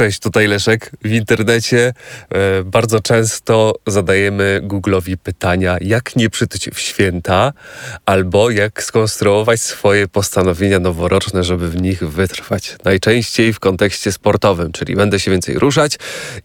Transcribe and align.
Cześć, 0.00 0.20
tutaj 0.20 0.46
Leszek. 0.46 0.90
W 1.04 1.12
internecie 1.12 1.92
e, 2.30 2.64
bardzo 2.64 3.00
często 3.00 3.74
zadajemy 3.86 4.60
Google'owi 4.64 5.16
pytania, 5.16 5.76
jak 5.80 6.16
nie 6.16 6.30
przytyć 6.30 6.70
w 6.74 6.80
święta, 6.80 7.52
albo 8.06 8.50
jak 8.50 8.82
skonstruować 8.82 9.60
swoje 9.60 10.08
postanowienia 10.08 10.78
noworoczne, 10.78 11.44
żeby 11.44 11.70
w 11.70 11.82
nich 11.82 12.08
wytrwać. 12.08 12.76
Najczęściej 12.84 13.52
w 13.52 13.60
kontekście 13.60 14.12
sportowym, 14.12 14.72
czyli 14.72 14.96
będę 14.96 15.20
się 15.20 15.30
więcej 15.30 15.58
ruszać 15.58 15.98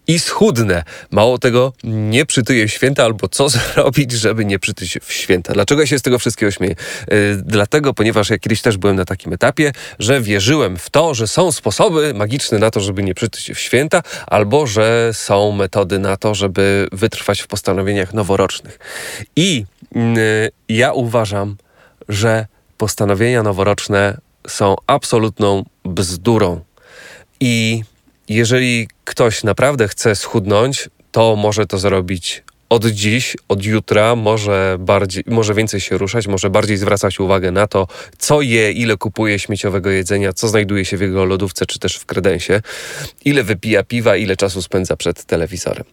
i 0.06 0.18
schudnę. 0.18 0.82
Mało 1.10 1.38
tego, 1.38 1.72
nie 1.84 2.26
przytyję 2.26 2.68
w 2.68 2.72
święta, 2.72 3.04
albo 3.04 3.28
co 3.28 3.48
zrobić, 3.58 4.12
żeby 4.12 4.44
nie 4.44 4.58
przytyć 4.58 4.98
w 5.02 5.12
święta. 5.12 5.52
Dlaczego 5.52 5.80
ja 5.80 5.86
się 5.86 5.98
z 5.98 6.02
tego 6.02 6.18
wszystkiego 6.18 6.52
śmieję? 6.52 6.74
E, 6.74 7.16
dlatego, 7.36 7.94
ponieważ 7.94 8.30
ja 8.30 8.38
kiedyś 8.38 8.62
też 8.62 8.76
byłem 8.76 8.96
na 8.96 9.04
takim 9.04 9.32
etapie, 9.32 9.72
że 9.98 10.20
wierzyłem 10.20 10.76
w 10.76 10.90
to, 10.90 11.14
że 11.14 11.28
są 11.28 11.52
sposoby 11.52 12.14
magiczne 12.14 12.58
na 12.58 12.70
to, 12.70 12.80
żeby 12.80 13.02
nie 13.02 13.14
przytyć 13.14 13.45
w 13.54 13.58
święta, 13.58 14.02
albo 14.26 14.66
że 14.66 15.10
są 15.12 15.52
metody 15.52 15.98
na 15.98 16.16
to, 16.16 16.34
żeby 16.34 16.88
wytrwać 16.92 17.40
w 17.40 17.46
postanowieniach 17.46 18.14
noworocznych. 18.14 18.78
I 19.36 19.64
yy, 19.94 20.50
ja 20.68 20.92
uważam, 20.92 21.56
że 22.08 22.46
postanowienia 22.78 23.42
noworoczne 23.42 24.18
są 24.48 24.76
absolutną 24.86 25.64
bzdurą. 25.84 26.60
I 27.40 27.82
jeżeli 28.28 28.88
ktoś 29.04 29.44
naprawdę 29.44 29.88
chce 29.88 30.16
schudnąć, 30.16 30.90
to 31.12 31.36
może 31.36 31.66
to 31.66 31.78
zrobić 31.78 32.42
od 32.68 32.86
dziś, 32.86 33.36
od 33.48 33.64
jutra 33.64 34.16
może, 34.16 34.76
bardziej, 34.80 35.24
może 35.26 35.54
więcej 35.54 35.80
się 35.80 35.98
ruszać, 35.98 36.26
może 36.26 36.50
bardziej 36.50 36.76
zwracać 36.76 37.20
uwagę 37.20 37.50
na 37.50 37.66
to, 37.66 37.86
co 38.18 38.42
je, 38.42 38.72
ile 38.72 38.96
kupuje 38.96 39.38
śmieciowego 39.38 39.90
jedzenia, 39.90 40.32
co 40.32 40.48
znajduje 40.48 40.84
się 40.84 40.96
w 40.96 41.00
jego 41.00 41.24
lodówce 41.24 41.66
czy 41.66 41.78
też 41.78 41.96
w 41.96 42.06
kredensie, 42.06 42.60
ile 43.24 43.42
wypija 43.42 43.82
piwa, 43.82 44.16
ile 44.16 44.36
czasu 44.36 44.62
spędza 44.62 44.96
przed 44.96 45.24
telewizorem. 45.24 45.84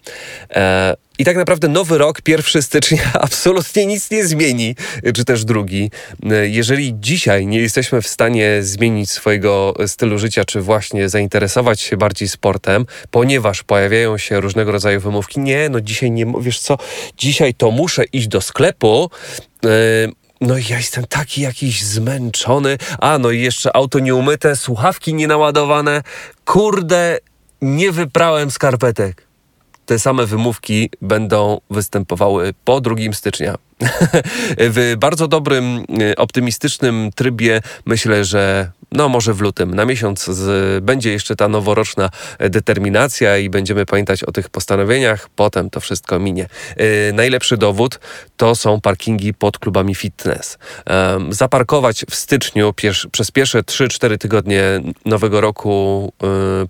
E, 0.49 0.95
i 1.19 1.25
tak 1.25 1.37
naprawdę 1.37 1.67
nowy 1.67 1.97
rok, 1.97 2.19
1 2.27 2.61
stycznia, 2.61 3.11
absolutnie 3.21 3.85
nic 3.85 4.11
nie 4.11 4.27
zmieni, 4.27 4.75
czy 5.13 5.25
też 5.25 5.45
drugi. 5.45 5.91
Jeżeli 6.43 6.93
dzisiaj 6.99 7.47
nie 7.47 7.59
jesteśmy 7.59 8.01
w 8.01 8.07
stanie 8.07 8.63
zmienić 8.63 9.11
swojego 9.11 9.73
stylu 9.87 10.19
życia, 10.19 10.45
czy 10.45 10.61
właśnie 10.61 11.09
zainteresować 11.09 11.81
się 11.81 11.97
bardziej 11.97 12.27
sportem, 12.27 12.85
ponieważ 13.11 13.63
pojawiają 13.63 14.17
się 14.17 14.41
różnego 14.41 14.71
rodzaju 14.71 14.99
wymówki, 14.99 15.39
nie, 15.39 15.69
no 15.69 15.81
dzisiaj 15.81 16.11
nie, 16.11 16.25
wiesz 16.39 16.59
co, 16.59 16.77
dzisiaj 17.17 17.53
to 17.53 17.71
muszę 17.71 18.03
iść 18.03 18.27
do 18.27 18.41
sklepu, 18.41 19.09
yy, 19.63 19.69
no 20.41 20.57
ja 20.57 20.77
jestem 20.77 21.05
taki 21.07 21.41
jakiś 21.41 21.83
zmęczony. 21.83 22.77
A, 22.99 23.17
no 23.17 23.31
i 23.31 23.41
jeszcze 23.41 23.75
auto 23.75 23.99
nieumyte, 23.99 24.55
słuchawki 24.55 25.13
nienaładowane. 25.13 26.01
Kurde, 26.45 27.17
nie 27.61 27.91
wyprałem 27.91 28.51
skarpetek 28.51 29.32
te 29.85 29.99
same 29.99 30.25
wymówki 30.25 30.89
będą 31.01 31.61
występowały 31.69 32.53
po 32.65 32.81
2 32.81 32.95
stycznia. 33.13 33.55
w 34.57 34.95
bardzo 34.97 35.27
dobrym, 35.27 35.85
e, 36.01 36.15
optymistycznym 36.15 37.09
trybie 37.15 37.61
myślę, 37.85 38.25
że 38.25 38.71
no 38.91 39.09
może 39.09 39.33
w 39.33 39.41
lutym, 39.41 39.75
na 39.75 39.85
miesiąc 39.85 40.25
z, 40.25 40.83
będzie 40.83 41.11
jeszcze 41.11 41.35
ta 41.35 41.47
noworoczna 41.47 42.09
determinacja 42.39 43.37
i 43.37 43.49
będziemy 43.49 43.85
pamiętać 43.85 44.23
o 44.23 44.31
tych 44.31 44.49
postanowieniach, 44.49 45.29
potem 45.35 45.69
to 45.69 45.79
wszystko 45.79 46.19
minie. 46.19 46.47
Yy, 46.77 46.85
najlepszy 47.13 47.57
dowód 47.57 47.99
to 48.37 48.55
są 48.55 48.81
parkingi 48.81 49.33
pod 49.33 49.59
klubami 49.59 49.95
fitness. 49.95 50.57
Zaparkować 51.29 52.05
w 52.09 52.15
styczniu 52.15 52.73
pier 52.73 52.95
przez 53.11 53.31
pierwsze 53.31 53.61
3-4 53.61 54.17
tygodnie 54.17 54.63
nowego 55.05 55.41
roku 55.41 56.13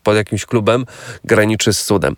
pod 0.04 0.16
jakimś 0.16 0.46
klubem 0.46 0.86
graniczy 1.24 1.74
z 1.74 1.86
cudem 1.86 2.16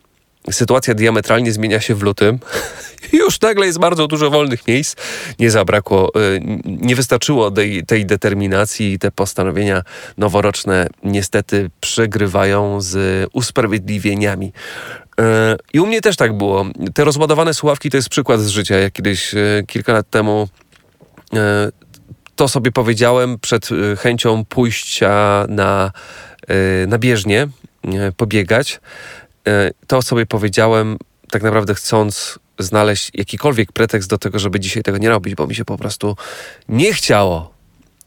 sytuacja 0.51 0.93
diametralnie 0.93 1.51
zmienia 1.51 1.79
się 1.81 1.95
w 1.95 2.01
lutym. 2.01 2.39
Już 3.13 3.41
nagle 3.41 3.65
jest 3.65 3.79
bardzo 3.79 4.07
dużo 4.07 4.29
wolnych 4.29 4.67
miejsc. 4.67 4.95
Nie 5.39 5.51
zabrakło, 5.51 6.11
y, 6.15 6.41
nie 6.65 6.95
wystarczyło 6.95 7.51
tej, 7.51 7.85
tej 7.85 8.05
determinacji 8.05 8.93
i 8.93 8.99
te 8.99 9.11
postanowienia 9.11 9.81
noworoczne 10.17 10.87
niestety 11.03 11.69
przegrywają 11.81 12.81
z 12.81 13.27
usprawiedliwieniami. 13.33 14.47
Y, 15.19 15.23
I 15.73 15.79
u 15.79 15.85
mnie 15.85 16.01
też 16.01 16.15
tak 16.15 16.37
było. 16.37 16.65
Te 16.93 17.03
rozładowane 17.03 17.53
słuchawki 17.53 17.89
to 17.89 17.97
jest 17.97 18.09
przykład 18.09 18.41
z 18.41 18.47
życia. 18.47 18.77
Ja 18.77 18.91
kiedyś 18.91 19.33
y, 19.33 19.63
kilka 19.67 19.93
lat 19.93 20.09
temu 20.09 20.47
to 22.35 22.47
sobie 22.47 22.71
powiedziałem 22.71 23.39
przed 23.39 23.69
chęcią 23.97 24.45
pójścia 24.45 25.45
na, 25.49 25.91
na 26.87 26.97
bieżnię, 26.97 27.47
pobiegać. 28.17 28.79
E, 29.47 29.71
to 29.87 30.01
sobie 30.01 30.25
powiedziałem, 30.25 30.97
tak 31.29 31.43
naprawdę 31.43 31.75
chcąc 31.75 32.39
znaleźć 32.59 33.11
jakikolwiek 33.13 33.71
pretekst 33.71 34.09
do 34.09 34.17
tego, 34.17 34.39
żeby 34.39 34.59
dzisiaj 34.59 34.83
tego 34.83 34.97
nie 34.97 35.09
robić, 35.09 35.35
bo 35.35 35.47
mi 35.47 35.55
się 35.55 35.65
po 35.65 35.77
prostu 35.77 36.15
nie 36.69 36.93
chciało. 36.93 37.53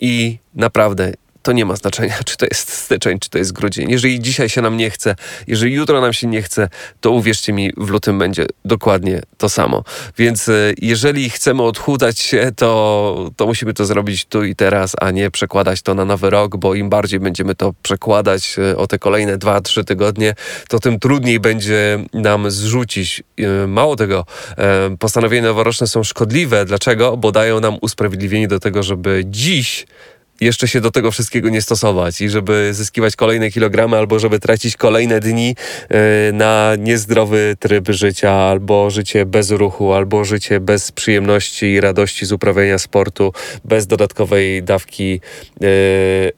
I 0.00 0.38
naprawdę 0.54 1.12
to 1.42 1.52
nie 1.52 1.64
ma 1.64 1.76
znaczenia, 1.76 2.14
czy 2.26 2.36
to 2.36 2.46
jest 2.46 2.72
styczeń, 2.72 3.18
czy 3.18 3.30
to 3.30 3.38
jest 3.38 3.52
grudzień. 3.52 3.90
Jeżeli 3.90 4.20
dzisiaj 4.20 4.48
się 4.48 4.62
nam 4.62 4.76
nie 4.76 4.90
chce, 4.90 5.14
jeżeli 5.46 5.74
jutro 5.74 6.00
nam 6.00 6.12
się 6.12 6.26
nie 6.26 6.42
chce, 6.42 6.68
to 7.00 7.10
uwierzcie 7.10 7.52
mi, 7.52 7.72
w 7.76 7.88
lutym 7.88 8.18
będzie 8.18 8.46
dokładnie 8.64 9.22
to 9.38 9.48
samo. 9.48 9.84
Więc 10.18 10.48
e, 10.48 10.52
jeżeli 10.82 11.30
chcemy 11.30 11.62
odchudzać 11.62 12.18
się, 12.18 12.52
to, 12.56 13.30
to 13.36 13.46
musimy 13.46 13.74
to 13.74 13.86
zrobić 13.86 14.24
tu 14.24 14.44
i 14.44 14.56
teraz, 14.56 14.92
a 15.00 15.10
nie 15.10 15.30
przekładać 15.30 15.82
to 15.82 15.94
na 15.94 16.04
nowy 16.04 16.30
rok, 16.30 16.56
bo 16.56 16.74
im 16.74 16.90
bardziej 16.90 17.20
będziemy 17.20 17.54
to 17.54 17.74
przekładać 17.82 18.56
e, 18.58 18.76
o 18.76 18.86
te 18.86 18.98
kolejne 18.98 19.38
dwa, 19.38 19.60
trzy 19.60 19.84
tygodnie, 19.84 20.34
to 20.68 20.78
tym 20.78 20.98
trudniej 20.98 21.40
będzie 21.40 22.04
nam 22.14 22.50
zrzucić. 22.50 23.22
E, 23.38 23.66
mało 23.66 23.96
tego, 23.96 24.24
postanowienia 24.98 25.48
noworoczne 25.48 25.86
są 25.86 26.04
szkodliwe. 26.04 26.64
Dlaczego? 26.64 27.16
Bo 27.16 27.32
dają 27.32 27.60
nam 27.60 27.78
usprawiedliwienie 27.80 28.48
do 28.48 28.60
tego, 28.60 28.82
żeby 28.82 29.22
dziś 29.26 29.86
jeszcze 30.40 30.68
się 30.68 30.80
do 30.80 30.90
tego 30.90 31.10
wszystkiego 31.10 31.48
nie 31.48 31.62
stosować 31.62 32.20
i 32.20 32.28
żeby 32.28 32.74
zyskiwać 32.74 33.16
kolejne 33.16 33.50
kilogramy 33.50 33.96
albo 33.96 34.18
żeby 34.18 34.40
tracić 34.40 34.76
kolejne 34.76 35.20
dni 35.20 35.56
e, 35.88 36.32
na 36.32 36.72
niezdrowy 36.78 37.56
tryb 37.58 37.88
życia 37.88 38.32
albo 38.32 38.90
życie 38.90 39.26
bez 39.26 39.50
ruchu, 39.50 39.92
albo 39.92 40.24
życie 40.24 40.60
bez 40.60 40.92
przyjemności 40.92 41.66
i 41.66 41.80
radości 41.80 42.26
z 42.26 42.32
uprawiania 42.32 42.78
sportu, 42.78 43.32
bez 43.64 43.86
dodatkowej 43.86 44.62
dawki 44.62 45.20
e, 45.62 45.66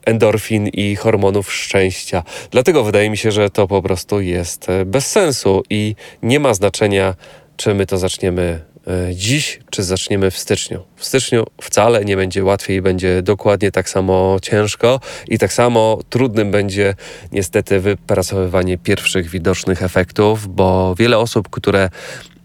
endorfin 0.05 0.69
i 0.69 0.97
hormonów 0.97 1.53
szczęścia. 1.53 2.23
Dlatego 2.51 2.85
wydaje 2.85 3.11
mi 3.11 3.17
się, 3.17 3.31
że 3.31 3.51
to 3.51 3.69
po 3.69 3.83
prostu 3.83 4.21
jest 4.21 4.69
e, 4.69 4.85
bez 4.85 5.07
sensu 5.07 5.63
i 5.71 5.95
nie 6.23 6.41
ma 6.41 6.55
znaczenia, 6.55 7.15
czy 7.57 7.75
my 7.75 7.87
to 7.87 7.99
zaczniemy 7.99 8.70
dziś, 9.13 9.61
czy 9.71 9.83
zaczniemy 9.83 10.31
w 10.31 10.39
styczniu. 10.39 10.83
W 10.97 11.05
styczniu 11.05 11.47
wcale 11.61 12.05
nie 12.05 12.17
będzie 12.17 12.45
łatwiej, 12.45 12.83
będzie 12.83 13.23
dokładnie 13.23 13.71
tak 13.73 13.89
samo 13.89 14.37
ciężko 14.43 15.01
i 15.29 15.39
tak 15.39 15.53
samo 15.53 15.99
trudnym 16.11 16.51
będzie 16.51 16.95
niestety 17.33 17.81
wypracowywanie 17.81 18.79
pierwszych 18.79 19.29
widocznych 19.29 19.83
efektów, 19.83 20.55
bo 20.55 20.95
wiele 20.99 21.19
osób, 21.19 21.49
które 21.51 21.91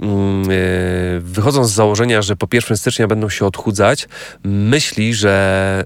mm, 0.01 0.43
e, 0.49 0.53
wychodzą 1.19 1.65
z 1.65 1.71
założenia, 1.71 2.21
że 2.21 2.35
po 2.35 2.47
1 2.53 2.77
stycznia 2.77 3.07
będą 3.07 3.29
się 3.29 3.45
odchudzać, 3.45 4.07
myśli, 4.43 5.13
że 5.13 5.83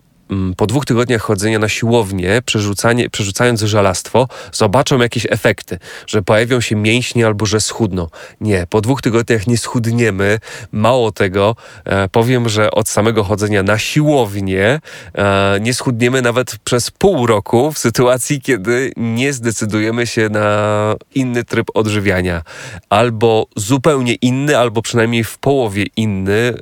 po 0.57 0.67
dwóch 0.67 0.85
tygodniach 0.85 1.21
chodzenia 1.21 1.59
na 1.59 1.69
siłownię, 1.69 2.41
przerzucanie, 2.45 3.09
przerzucając 3.09 3.61
żelastwo, 3.61 4.27
zobaczą 4.51 4.99
jakieś 4.99 5.27
efekty, 5.29 5.79
że 6.07 6.21
pojawią 6.21 6.61
się 6.61 6.75
mięśnie 6.75 7.25
albo 7.25 7.45
że 7.45 7.61
schudną. 7.61 8.07
Nie, 8.41 8.67
po 8.69 8.81
dwóch 8.81 9.01
tygodniach 9.01 9.47
nie 9.47 9.57
schudniemy. 9.57 10.39
Mało 10.71 11.11
tego, 11.11 11.55
e, 11.85 12.09
powiem, 12.09 12.49
że 12.49 12.71
od 12.71 12.89
samego 12.89 13.23
chodzenia 13.23 13.63
na 13.63 13.77
siłownię 13.77 14.79
e, 15.15 15.57
nie 15.61 15.73
schudniemy 15.73 16.21
nawet 16.21 16.57
przez 16.63 16.91
pół 16.91 17.27
roku 17.27 17.71
w 17.71 17.77
sytuacji, 17.77 18.41
kiedy 18.41 18.91
nie 18.97 19.33
zdecydujemy 19.33 20.07
się 20.07 20.29
na 20.29 20.95
inny 21.15 21.43
tryb 21.43 21.67
odżywiania. 21.73 22.41
Albo 22.89 23.47
zupełnie 23.55 24.13
inny, 24.13 24.57
albo 24.57 24.81
przynajmniej 24.81 25.23
w 25.23 25.37
połowie 25.37 25.85
inny 25.95 26.31
e, 26.31 26.53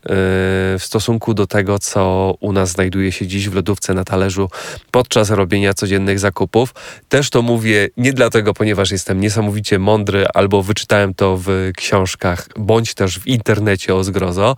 w 0.79 0.81
stosunku 0.81 1.33
do 1.33 1.47
tego, 1.47 1.79
co 1.79 2.33
u 2.39 2.53
nas 2.53 2.69
znajduje 2.69 3.11
się 3.11 3.27
dziś 3.27 3.49
w 3.49 3.56
lodówce 3.57 3.93
na 3.93 4.03
talerzu 4.03 4.49
podczas 4.91 5.29
robienia 5.29 5.73
codziennych 5.73 6.19
zakupów. 6.19 6.73
Też 7.09 7.29
to 7.29 7.41
mówię 7.41 7.89
nie 7.97 8.13
dlatego, 8.13 8.53
ponieważ 8.53 8.91
jestem 8.91 9.21
niesamowicie 9.21 9.79
mądry 9.79 10.25
albo 10.33 10.63
wyczytałem 10.63 11.13
to 11.13 11.37
w 11.37 11.71
książkach, 11.77 12.47
bądź 12.57 12.93
też 12.93 13.19
w 13.19 13.27
internecie 13.27 13.95
o 13.95 14.03
zgrozo. 14.03 14.55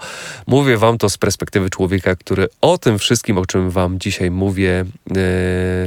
Mówię 0.48 0.78
wam 0.78 0.98
to 0.98 1.10
z 1.10 1.18
perspektywy 1.18 1.70
człowieka, 1.70 2.16
który 2.16 2.48
o 2.62 2.78
tym 2.78 3.00
wszystkim, 3.00 3.38
o 3.38 3.46
czym 3.46 3.70
wam 3.70 4.00
dzisiaj 4.00 4.32
mówię, 4.32 4.86
yy, 5.08 5.16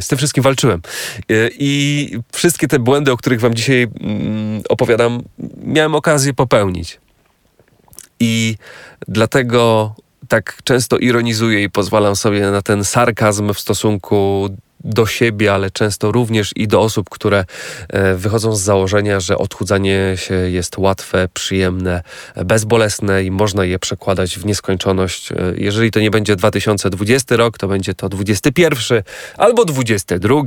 z 0.01 0.09
tym 0.09 0.19
wszystkim 0.19 0.43
walczyłem. 0.43 0.81
Yy, 1.29 1.51
I 1.59 2.11
wszystkie 2.33 2.69
te 2.69 2.79
błędy, 2.79 3.13
o 3.13 3.17
których 3.17 3.41
wam 3.41 3.55
dzisiaj 3.55 3.81
yy, 3.81 3.89
opowiadam, 4.69 5.23
miałem 5.65 5.95
okazję 5.95 6.35
popełnić. 6.35 7.01
I 8.21 8.57
dlatego 9.09 9.95
tak 10.33 10.59
często 10.65 10.99
ironizuję 10.99 11.63
i 11.63 11.71
pozwalam 11.71 12.17
sobie 12.17 12.51
na 12.51 12.63
ten 12.63 12.85
sarkazm 12.85 13.55
w 13.55 13.61
stosunku 13.61 14.49
do 14.85 15.07
siebie, 15.07 15.55
ale 15.55 15.71
często 15.71 16.13
również 16.13 16.53
i 16.57 16.69
do 16.69 16.81
osób, 16.81 17.11
które 17.11 17.45
e, 17.89 18.15
wychodzą 18.15 18.57
z 18.57 18.61
założenia, 18.61 19.21
że 19.21 19.39
odchudzanie 19.39 20.15
się 20.17 20.35
jest 20.35 20.79
łatwe, 20.79 21.29
przyjemne, 21.35 22.03
bezbolesne 22.45 23.25
i 23.25 23.31
można 23.31 23.65
je 23.65 23.79
przekładać 23.79 24.39
w 24.39 24.47
nieskończoność. 24.47 25.33
E, 25.33 25.37
jeżeli 25.57 25.91
to 25.91 26.01
nie 26.01 26.11
będzie 26.11 26.37
2020 26.37 27.37
rok, 27.37 27.59
to 27.59 27.69
będzie 27.69 27.95
to 27.95 28.09
21 28.09 29.03
albo 29.37 29.65
22 29.65 30.35
e, 30.35 30.43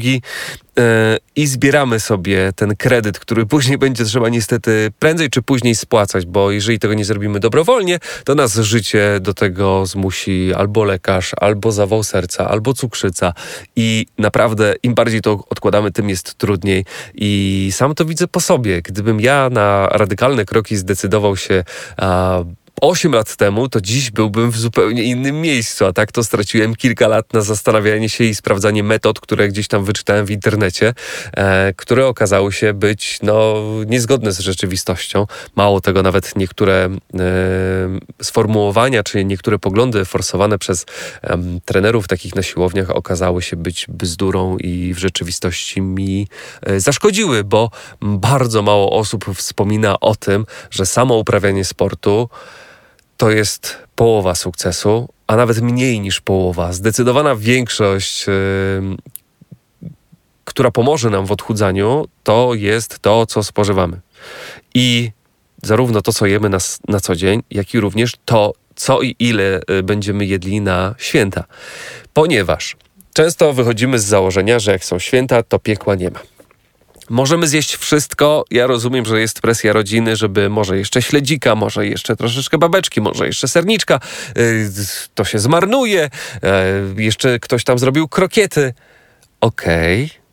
i 1.36 1.48
zbieramy 1.48 2.00
sobie 2.00 2.54
ten 2.56 2.76
kredyt, 2.76 3.20
który 3.20 3.46
później 3.46 3.78
będzie 3.78 4.06
trzeba 4.06 4.30
niestety 4.30 4.92
prędzej 5.00 5.30
czy 5.30 5.42
później 5.42 5.76
spłacać, 5.76 6.26
bo 6.26 6.52
jeżeli 6.52 6.80
tego 6.80 6.94
nie 6.94 7.06
zrobimy 7.06 7.40
dobrowolnie, 7.40 8.00
to 8.24 8.36
nas 8.36 8.56
życie 8.56 9.20
do 9.22 9.34
tego 9.34 9.86
zmusi 9.86 10.54
albo 10.54 10.84
lekarz, 10.84 11.32
albo 11.38 11.72
zawał 11.72 12.04
serca, 12.04 12.50
albo 12.50 12.74
cukrzyca 12.74 13.34
i 13.76 14.06
naprawdę 14.18 14.76
im 14.84 14.94
bardziej 14.94 15.22
to 15.22 15.44
odkładamy, 15.50 15.92
tym 15.92 16.10
jest 16.10 16.36
trudniej. 16.36 16.86
I 17.16 17.70
sam 17.72 17.96
to 17.96 18.06
widzę 18.06 18.28
po 18.28 18.40
sobie. 18.40 18.82
Gdybym 18.82 19.22
ja 19.22 19.50
na 19.52 19.88
radykalne 19.88 20.46
kroki 20.46 20.78
zdecydował 20.78 21.38
się 21.38 21.64
a, 21.98 22.44
8 22.82 23.12
lat 23.12 23.36
temu, 23.36 23.70
to 23.70 23.82
dziś 23.82 24.12
byłbym 24.12 24.52
w 24.52 24.58
zupełnie 24.58 25.04
innym 25.04 25.42
miejscu, 25.42 25.86
a 25.86 25.94
tak 25.94 26.12
to 26.12 26.24
straciłem 26.24 26.76
kilka 26.76 27.08
lat 27.08 27.34
na 27.34 27.42
zastanawianie 27.42 28.10
się 28.10 28.24
i 28.24 28.36
sprawdzanie 28.36 28.84
metod, 28.84 29.20
które 29.20 29.48
gdzieś 29.48 29.68
tam 29.68 29.86
wyczytałem 29.86 30.26
w 30.26 30.32
internecie, 30.32 30.94
e, 31.34 31.74
które 31.74 32.08
okazały 32.08 32.52
się 32.54 32.74
być 32.74 33.20
no, 33.22 33.56
niezgodne 33.88 34.32
z 34.32 34.40
rzeczywistością. 34.40 35.28
Mało 35.56 35.82
tego, 35.82 36.04
nawet 36.04 36.36
niektóre 36.36 36.86
e, 36.86 36.90
sformułowania, 38.22 39.04
czy 39.04 39.26
niektóre 39.26 39.60
poglądy 39.60 40.06
forsowane 40.06 40.60
przez 40.60 40.86
e, 41.24 41.38
trenerów 41.66 42.08
takich 42.08 42.36
na 42.36 42.44
siłowniach 42.44 42.90
okazały 42.90 43.42
się 43.42 43.56
być 43.56 43.86
bzdurą 43.90 44.58
i 44.58 44.94
w 44.94 44.98
rzeczywistości 44.98 45.82
mi 45.82 46.28
e, 46.62 46.80
zaszkodziły, 46.80 47.44
bo 47.44 47.70
bardzo 48.02 48.62
mało 48.62 48.92
osób 48.92 49.26
wspomina 49.36 50.00
o 50.00 50.16
tym, 50.16 50.46
że 50.72 50.86
samo 50.86 51.18
uprawianie 51.18 51.66
sportu 51.66 52.30
to 53.18 53.32
jest 53.32 53.78
połowa 53.96 54.36
sukcesu, 54.36 55.10
a 55.28 55.36
nawet 55.36 55.62
mniej 55.62 56.00
niż 56.00 56.22
połowa. 56.22 56.74
Zdecydowana 56.74 57.36
większość, 57.36 58.26
która 60.46 60.72
pomoże 60.72 61.10
nam 61.10 61.26
w 61.26 61.32
odchudzaniu, 61.32 62.08
to 62.24 62.54
jest 62.54 63.00
to, 63.00 63.26
co 63.26 63.44
spożywamy. 63.44 64.00
I 64.74 65.12
zarówno 65.64 66.02
to, 66.02 66.14
co 66.14 66.26
jemy 66.26 66.50
na, 66.50 66.58
na 66.88 67.00
co 67.00 67.16
dzień, 67.16 67.44
jak 67.52 67.74
i 67.74 67.80
również 67.80 68.14
to, 68.26 68.54
co 68.76 69.02
i 69.02 69.16
ile 69.20 69.62
y, 69.80 69.84
będziemy 69.84 70.26
jedli 70.26 70.62
na 70.62 70.96
święta. 70.98 71.44
Ponieważ 72.14 72.76
często 73.14 73.54
wychodzimy 73.54 74.00
z 74.00 74.04
założenia, 74.04 74.60
że 74.60 74.72
jak 74.72 74.86
są 74.86 75.00
święta, 75.00 75.44
to 75.44 75.60
piekła 75.60 75.96
nie 75.96 76.10
ma. 76.10 76.20
Możemy 77.10 77.48
zjeść 77.48 77.76
wszystko. 77.76 78.46
Ja 78.52 78.68
rozumiem, 78.68 79.06
że 79.06 79.20
jest 79.22 79.42
presja 79.42 79.74
rodziny, 79.74 80.16
żeby 80.16 80.50
może 80.50 80.78
jeszcze 80.78 81.02
śledzika, 81.02 81.56
może 81.56 81.88
jeszcze 81.88 82.16
troszeczkę 82.16 82.58
babeczki, 82.58 83.02
może 83.02 83.28
jeszcze 83.28 83.48
serniczka. 83.48 84.00
Y, 84.38 84.70
to 85.16 85.24
się 85.24 85.40
zmarnuje. 85.40 86.10
Y, 86.98 87.02
jeszcze 87.02 87.40
ktoś 87.40 87.64
tam 87.64 87.80
zrobił 87.80 88.08
krokiety. 88.08 88.74
Okej. 89.42 90.06
Okay. 90.06 90.26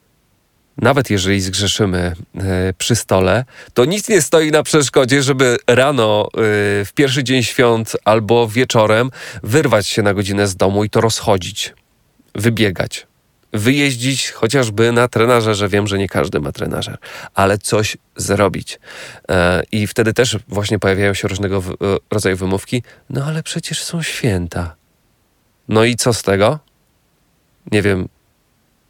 Nawet 0.77 1.11
jeżeli 1.11 1.41
zgrzeszymy 1.41 2.15
y, 2.35 2.41
przy 2.79 2.97
stole, 2.97 3.45
to 3.75 3.85
nic 3.85 4.09
nie 4.09 4.23
stoi 4.23 4.51
na 4.51 4.63
przeszkodzie, 4.63 5.23
żeby 5.23 5.57
rano, 5.67 6.29
w 6.85 6.89
pierwszy 6.95 7.25
dzień 7.25 7.43
świąt 7.43 7.97
albo 8.05 8.49
wieczorem 8.49 9.11
wyrwać 9.43 9.87
się 9.87 10.03
na 10.03 10.15
godzinę 10.15 10.47
z 10.47 10.57
domu 10.57 10.85
i 10.85 10.91
to 10.91 11.01
rozchodzić, 11.01 11.75
wybiegać 12.35 13.07
wyjeździć 13.53 14.31
chociażby 14.31 14.93
na 14.93 15.09
trenażerze. 15.09 15.69
Wiem, 15.69 15.87
że 15.87 15.99
nie 15.99 16.09
każdy 16.09 16.41
ma 16.41 16.53
trenażer, 16.53 16.99
ale 17.35 17.59
coś 17.59 17.97
zrobić. 18.17 18.79
E, 19.29 19.63
I 19.73 19.87
wtedy 19.87 20.15
też 20.15 20.39
właśnie 20.49 20.79
pojawiają 20.79 21.15
się 21.15 21.29
różnego 21.29 21.59
e, 21.59 21.63
rodzaju 22.11 22.37
wymówki. 22.37 22.83
No 23.11 23.25
ale 23.25 23.43
przecież 23.43 23.83
są 23.83 24.03
święta. 24.03 24.77
No 25.69 25.85
i 25.85 25.97
co 25.97 26.13
z 26.13 26.23
tego? 26.23 26.59
Nie 27.73 27.83
wiem, 27.83 28.09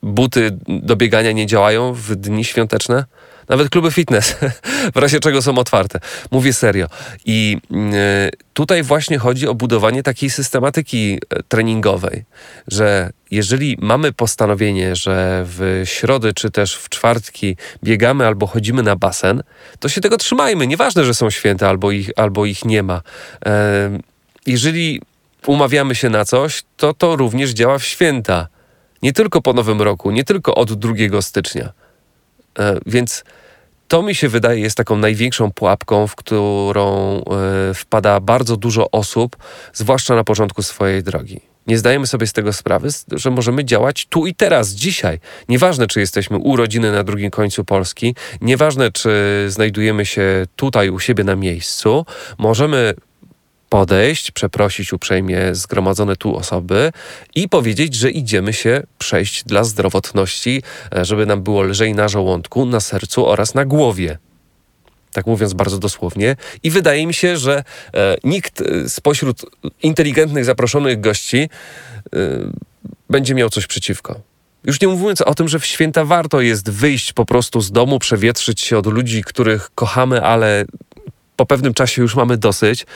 buty 0.02 0.58
do 0.68 0.96
biegania 0.96 1.32
nie 1.32 1.46
działają 1.46 1.92
w 1.92 2.16
dni 2.16 2.44
świąteczne? 2.44 3.04
Nawet 3.52 3.70
kluby 3.70 3.90
fitness, 3.90 4.36
w 4.94 4.96
razie 4.96 5.20
czego 5.20 5.42
są 5.42 5.58
otwarte. 5.58 6.00
Mówię 6.30 6.52
serio. 6.52 6.86
I 7.24 7.58
y, 7.70 8.30
tutaj 8.54 8.82
właśnie 8.82 9.18
chodzi 9.18 9.48
o 9.48 9.54
budowanie 9.54 10.02
takiej 10.02 10.30
systematyki 10.30 11.18
e, 11.30 11.42
treningowej, 11.42 12.24
że 12.68 13.10
jeżeli 13.30 13.78
mamy 13.80 14.12
postanowienie, 14.12 14.96
że 14.96 15.44
w 15.46 15.82
środę 15.84 16.32
czy 16.32 16.50
też 16.50 16.76
w 16.76 16.88
czwartki 16.88 17.56
biegamy 17.84 18.26
albo 18.26 18.46
chodzimy 18.46 18.82
na 18.82 18.96
basen, 18.96 19.42
to 19.80 19.88
się 19.88 20.00
tego 20.00 20.16
trzymajmy. 20.16 20.66
Nieważne, 20.66 21.04
że 21.04 21.14
są 21.14 21.30
święte 21.30 21.68
albo 21.68 21.90
ich, 21.90 22.10
albo 22.16 22.46
ich 22.46 22.64
nie 22.64 22.82
ma. 22.82 23.00
Jeżeli 24.46 25.00
umawiamy 25.46 25.94
się 25.94 26.10
na 26.10 26.24
coś, 26.24 26.62
to 26.76 26.94
to 26.94 27.16
również 27.16 27.50
działa 27.50 27.78
w 27.78 27.84
święta. 27.84 28.48
Nie 29.02 29.12
tylko 29.12 29.42
po 29.42 29.52
Nowym 29.52 29.82
Roku, 29.82 30.10
nie 30.10 30.24
tylko 30.24 30.54
od 30.54 30.72
2 30.72 31.22
stycznia. 31.22 31.72
E, 32.58 32.80
więc 32.86 33.24
to 33.92 34.02
mi 34.02 34.14
się 34.14 34.28
wydaje 34.28 34.60
jest 34.60 34.76
taką 34.76 34.96
największą 34.96 35.52
pułapką, 35.52 36.06
w 36.06 36.16
którą 36.16 37.18
e, 37.18 37.74
wpada 37.74 38.20
bardzo 38.20 38.56
dużo 38.56 38.90
osób, 38.90 39.36
zwłaszcza 39.72 40.14
na 40.14 40.24
początku 40.24 40.62
swojej 40.62 41.02
drogi. 41.02 41.40
Nie 41.66 41.78
zdajemy 41.78 42.06
sobie 42.06 42.26
z 42.26 42.32
tego 42.32 42.52
sprawy, 42.52 42.88
że 43.12 43.30
możemy 43.30 43.64
działać 43.64 44.06
tu 44.06 44.26
i 44.26 44.34
teraz, 44.34 44.68
dzisiaj. 44.68 45.18
Nieważne, 45.48 45.86
czy 45.86 46.00
jesteśmy 46.00 46.38
u 46.38 46.56
rodziny 46.56 46.92
na 46.92 47.04
drugim 47.04 47.30
końcu 47.30 47.64
Polski, 47.64 48.14
nieważne, 48.40 48.92
czy 48.92 49.10
znajdujemy 49.48 50.06
się 50.06 50.46
tutaj 50.56 50.90
u 50.90 50.98
siebie 50.98 51.24
na 51.24 51.36
miejscu, 51.36 52.06
możemy 52.38 52.94
podejść, 53.72 54.30
przeprosić 54.30 54.92
uprzejmie 54.92 55.54
zgromadzone 55.54 56.16
tu 56.16 56.36
osoby 56.36 56.92
i 57.34 57.48
powiedzieć, 57.48 57.94
że 57.94 58.10
idziemy 58.10 58.52
się 58.52 58.82
przejść 58.98 59.44
dla 59.44 59.64
zdrowotności, 59.64 60.62
e, 60.96 61.04
żeby 61.04 61.26
nam 61.26 61.42
było 61.42 61.62
lżej 61.62 61.94
na 61.94 62.08
żołądku, 62.08 62.66
na 62.66 62.80
sercu 62.80 63.26
oraz 63.26 63.54
na 63.54 63.64
głowie. 63.64 64.18
Tak 65.12 65.26
mówiąc 65.26 65.52
bardzo 65.52 65.78
dosłownie. 65.78 66.36
I 66.62 66.70
wydaje 66.70 67.06
mi 67.06 67.14
się, 67.14 67.36
że 67.36 67.64
e, 67.94 68.16
nikt 68.24 68.60
e, 68.60 68.88
spośród 68.88 69.42
inteligentnych 69.82 70.44
zaproszonych 70.44 71.00
gości 71.00 71.38
e, 71.38 71.48
będzie 73.10 73.34
miał 73.34 73.50
coś 73.50 73.66
przeciwko. 73.66 74.20
Już 74.64 74.80
nie 74.80 74.88
mówiąc 74.88 75.20
o 75.20 75.34
tym, 75.34 75.48
że 75.48 75.58
w 75.58 75.66
święta 75.66 76.04
warto 76.04 76.40
jest 76.40 76.70
wyjść 76.70 77.12
po 77.12 77.24
prostu 77.24 77.60
z 77.60 77.72
domu, 77.72 77.98
przewietrzyć 77.98 78.60
się 78.60 78.78
od 78.78 78.86
ludzi, 78.86 79.22
których 79.22 79.70
kochamy, 79.74 80.22
ale 80.22 80.64
po 81.36 81.46
pewnym 81.46 81.74
czasie 81.74 82.02
już 82.02 82.14
mamy 82.14 82.36
dosyć. 82.36 82.86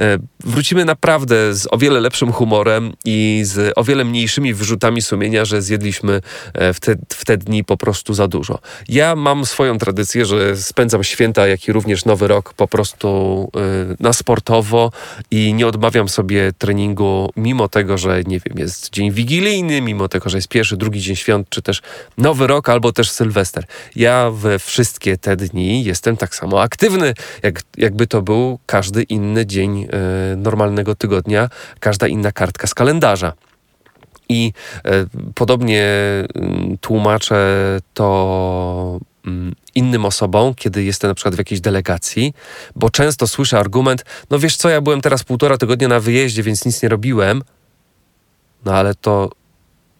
E, 0.00 0.18
wrócimy 0.44 0.84
naprawdę 0.84 1.54
z 1.54 1.68
o 1.70 1.78
wiele 1.78 2.00
lepszym 2.00 2.32
humorem 2.32 2.92
i 3.04 3.42
z 3.44 3.72
o 3.76 3.84
wiele 3.84 4.04
mniejszymi 4.04 4.54
wyrzutami 4.54 5.02
sumienia, 5.02 5.44
że 5.44 5.62
zjedliśmy 5.62 6.20
e, 6.54 6.72
w 6.72 6.80
te, 6.80 6.94
w 7.12 7.24
te 7.24 7.36
dni 7.36 7.64
po 7.64 7.76
prostu 7.76 8.14
za 8.14 8.28
dużo. 8.28 8.58
Ja 8.88 9.16
mam 9.16 9.46
swoją 9.46 9.78
tradycję, 9.78 10.26
że 10.26 10.56
spędzam 10.56 11.04
święta, 11.04 11.46
jak 11.46 11.68
i 11.68 11.72
również 11.72 12.04
nowy 12.04 12.28
rok 12.28 12.54
po 12.54 12.68
prostu 12.68 13.50
e, 13.56 13.96
na 14.00 14.12
sportowo 14.12 14.92
i 15.30 15.54
nie 15.54 15.66
odmawiam 15.66 16.08
sobie 16.08 16.52
treningu, 16.58 17.32
mimo 17.36 17.68
tego, 17.68 17.98
że 17.98 18.22
nie 18.26 18.40
wiem, 18.40 18.58
jest 18.58 18.90
dzień 18.90 19.12
wigilijny, 19.12 19.80
mimo 19.80 20.08
tego, 20.08 20.30
że 20.30 20.38
jest 20.38 20.48
pierwszy, 20.48 20.76
drugi 20.76 21.00
dzień 21.00 21.16
świąt, 21.16 21.48
czy 21.48 21.62
też 21.62 21.82
nowy 22.18 22.46
rok, 22.46 22.68
albo 22.68 22.92
też 22.92 23.10
sylwester. 23.10 23.64
Ja 23.96 24.30
we 24.30 24.58
wszystkie 24.58 25.16
te 25.16 25.36
dni 25.36 25.84
jestem 25.84 26.16
tak 26.16 26.34
samo 26.34 26.62
aktywny, 26.62 27.14
jak, 27.42 27.62
jak 27.76 27.83
jakby 27.84 28.06
to 28.06 28.22
był 28.22 28.58
każdy 28.66 29.02
inny 29.02 29.46
dzień 29.46 29.82
e, 29.82 30.36
normalnego 30.36 30.94
tygodnia, 30.94 31.48
każda 31.80 32.06
inna 32.06 32.32
kartka 32.32 32.66
z 32.66 32.74
kalendarza. 32.74 33.32
I 34.28 34.52
e, 34.84 35.06
podobnie 35.34 35.84
mm, 36.34 36.78
tłumaczę 36.80 37.38
to 37.94 39.00
mm, 39.26 39.54
innym 39.74 40.04
osobom, 40.04 40.54
kiedy 40.54 40.84
jestem 40.84 41.10
na 41.10 41.14
przykład 41.14 41.34
w 41.34 41.38
jakiejś 41.38 41.60
delegacji, 41.60 42.34
bo 42.76 42.90
często 42.90 43.26
słyszę 43.26 43.58
argument, 43.58 44.04
no 44.30 44.38
wiesz 44.38 44.56
co, 44.56 44.68
ja 44.68 44.80
byłem 44.80 45.00
teraz 45.00 45.24
półtora 45.24 45.58
tygodnia 45.58 45.88
na 45.88 46.00
wyjeździe, 46.00 46.42
więc 46.42 46.64
nic 46.64 46.82
nie 46.82 46.88
robiłem. 46.88 47.42
No 48.64 48.74
ale 48.74 48.94
to 48.94 49.30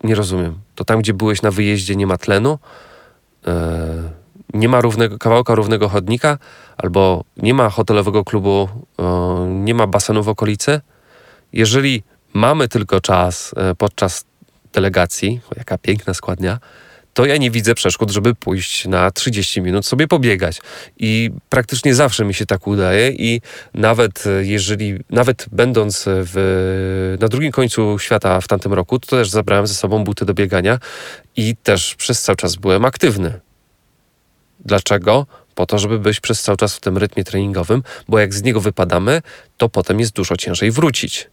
nie 0.05 0.15
rozumiem. 0.15 0.59
To 0.75 0.85
tam, 0.85 1.01
gdzie 1.01 1.15
byłeś 1.15 1.43
na 1.43 1.51
wyjeździe, 1.51 1.97
nie 1.97 2.07
ma 2.07 2.19
tlenu? 2.19 2.59
Yy 3.47 4.24
nie 4.55 4.69
ma 4.69 4.81
równego, 4.81 5.19
kawałka 5.19 5.55
równego 5.55 5.89
chodnika, 5.89 6.39
albo 6.77 7.25
nie 7.37 7.55
ma 7.55 7.71
hotelowego 7.71 8.25
klubu, 8.25 8.69
nie 9.49 9.75
ma 9.75 9.87
basenu 9.87 10.23
w 10.23 10.29
okolicy. 10.29 10.81
Jeżeli 11.53 12.03
mamy 12.33 12.69
tylko 12.69 13.01
czas 13.01 13.55
e, 13.57 13.75
podczas 13.75 14.25
delegacji, 14.73 15.41
jaka 15.57 15.79
piękna 15.79 16.15
składnia, 16.15 16.59
to 17.15 17.27
ja 17.27 17.37
nie 17.37 17.51
widzę 17.51 17.75
przeszkód, 17.75 18.11
żeby 18.11 18.35
pójść 18.35 18.87
na 18.87 19.11
30 19.11 19.61
minut 19.61 19.87
sobie 19.87 20.09
pobiegać. 20.09 20.61
I 20.97 21.31
praktycznie 21.49 21.95
zawsze 21.95 22.25
mi 22.25 22.35
się 22.35 22.47
tak 22.47 22.67
udaje 22.67 23.11
i 23.11 23.41
nawet 23.75 24.27
e, 24.27 24.45
jeżeli, 24.45 24.99
nawet 25.11 25.47
będąc 25.53 26.05
w, 26.07 27.17
na 27.21 27.29
drugim 27.29 27.53
końcu 27.53 27.99
świata 27.99 28.41
w 28.41 28.49
tamtym 28.49 28.73
roku, 28.73 28.99
to 28.99 29.07
też 29.07 29.31
zabrałem 29.31 29.67
ze 29.67 29.75
sobą 29.75 30.05
buty 30.05 30.25
do 30.25 30.35
biegania 30.35 30.79
i 31.37 31.57
też 31.57 31.95
przez 31.95 32.23
cały 32.23 32.37
czas 32.37 32.57
byłem 32.57 32.85
aktywny. 32.85 33.41
Dlaczego? 34.65 35.27
Po 35.55 35.67
to, 35.67 35.79
żeby 35.79 35.99
być 35.99 36.21
przez 36.21 36.43
cały 36.43 36.57
czas 36.57 36.77
w 36.77 36.81
tym 36.81 36.99
rytmie 36.99 37.25
treningowym, 37.25 37.83
bo 38.09 38.19
jak 38.19 38.35
z 38.35 38.43
niego 38.43 38.61
wypadamy, 38.61 39.23
to 39.57 39.69
potem 39.69 40.01
jest 40.01 40.13
dużo 40.13 40.37
ciężej 40.37 40.71
wrócić. 40.71 41.31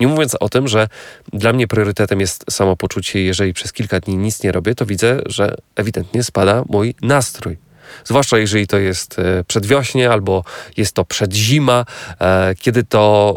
Nie 0.00 0.06
mówiąc 0.06 0.36
o 0.40 0.48
tym, 0.48 0.68
że 0.68 0.88
dla 1.32 1.52
mnie 1.52 1.68
priorytetem 1.68 2.20
jest 2.20 2.44
samopoczucie, 2.50 3.24
jeżeli 3.24 3.52
przez 3.52 3.72
kilka 3.72 4.00
dni 4.00 4.16
nic 4.16 4.42
nie 4.42 4.52
robię, 4.52 4.74
to 4.74 4.86
widzę, 4.86 5.20
że 5.26 5.56
ewidentnie 5.76 6.24
spada 6.24 6.64
mój 6.68 6.94
nastrój. 7.02 7.58
Zwłaszcza 8.04 8.38
jeżeli 8.38 8.66
to 8.66 8.78
jest 8.78 9.18
e, 9.18 9.44
przedwiośnie 9.44 10.10
albo 10.10 10.44
jest 10.76 10.92
to 10.92 11.04
przedzima, 11.04 11.84
e, 12.20 12.54
kiedy 12.54 12.84
to 12.84 13.36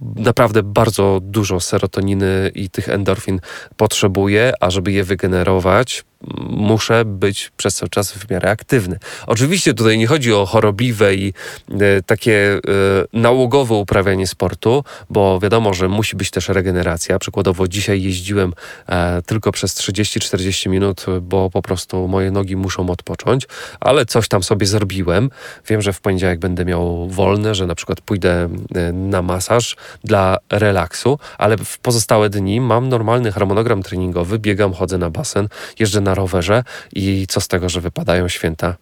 naprawdę 0.00 0.62
bardzo 0.62 1.20
dużo 1.22 1.60
serotoniny 1.60 2.50
i 2.54 2.70
tych 2.70 2.88
endorfin 2.88 3.40
potrzebuję, 3.76 4.52
a 4.60 4.70
żeby 4.70 4.92
je 4.92 5.04
wygenerować, 5.04 6.04
muszę 6.50 7.04
być 7.04 7.52
przez 7.56 7.74
cały 7.74 7.90
czas 7.90 8.12
w 8.12 8.30
miarę 8.30 8.50
aktywny. 8.50 8.98
Oczywiście 9.26 9.74
tutaj 9.74 9.98
nie 9.98 10.06
chodzi 10.06 10.32
o 10.32 10.46
chorobliwe 10.46 11.14
i 11.14 11.32
e, 11.70 12.02
takie 12.02 12.54
e, 12.54 12.60
nałogowe 13.12 13.74
uprawianie 13.74 14.26
sportu, 14.26 14.84
bo 15.10 15.40
wiadomo, 15.40 15.74
że 15.74 15.88
musi 15.88 16.16
być 16.16 16.30
też 16.30 16.48
regeneracja. 16.48 17.18
Przykładowo 17.18 17.68
dzisiaj 17.68 18.02
jeździłem 18.02 18.52
e, 18.88 19.22
tylko 19.22 19.52
przez 19.52 19.74
30-40 19.74 20.70
minut, 20.70 21.06
bo 21.22 21.50
po 21.50 21.62
prostu 21.62 22.08
moje 22.08 22.30
nogi 22.30 22.56
muszą 22.56 22.90
odpocząć, 22.90 23.46
ale 23.80 24.06
coś 24.06 24.28
tam 24.28 24.42
sobie 24.42 24.66
zrobiłem. 24.66 25.30
Wiem, 25.68 25.82
że 25.82 25.92
w 25.92 26.00
poniedziałek 26.00 26.38
będę 26.38 26.64
miał 26.64 27.08
wolne, 27.08 27.54
że 27.54 27.66
na 27.66 27.74
przykład 27.74 28.00
pójdę 28.00 28.48
na 28.92 29.22
masaż 29.22 29.76
dla 30.04 30.36
relaksu, 30.50 31.18
ale 31.38 31.56
w 31.56 31.78
pozostałe 31.78 32.30
dni 32.30 32.60
mam 32.60 32.88
normalny 32.88 33.32
harmonogram 33.32 33.82
treningowy, 33.82 34.38
biegam, 34.38 34.72
chodzę 34.72 34.98
na 34.98 35.10
basen, 35.10 35.48
jeżdżę 35.78 36.00
na 36.06 36.14
rowerze 36.14 36.64
i 36.92 37.26
co 37.28 37.40
z 37.40 37.48
tego, 37.48 37.68
że 37.68 37.80
wypadają 37.80 38.28
święta? 38.28 38.76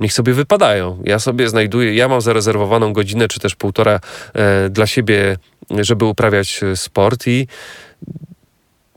Niech 0.00 0.12
sobie 0.12 0.32
wypadają. 0.32 1.02
Ja 1.04 1.18
sobie 1.18 1.48
znajduję, 1.48 1.94
ja 1.94 2.08
mam 2.08 2.20
zarezerwowaną 2.20 2.92
godzinę 2.92 3.28
czy 3.28 3.40
też 3.40 3.56
półtora 3.56 4.00
e, 4.34 4.70
dla 4.70 4.86
siebie, 4.86 5.36
żeby 5.70 6.04
uprawiać 6.04 6.60
e, 6.62 6.76
sport 6.76 7.26
i 7.26 7.46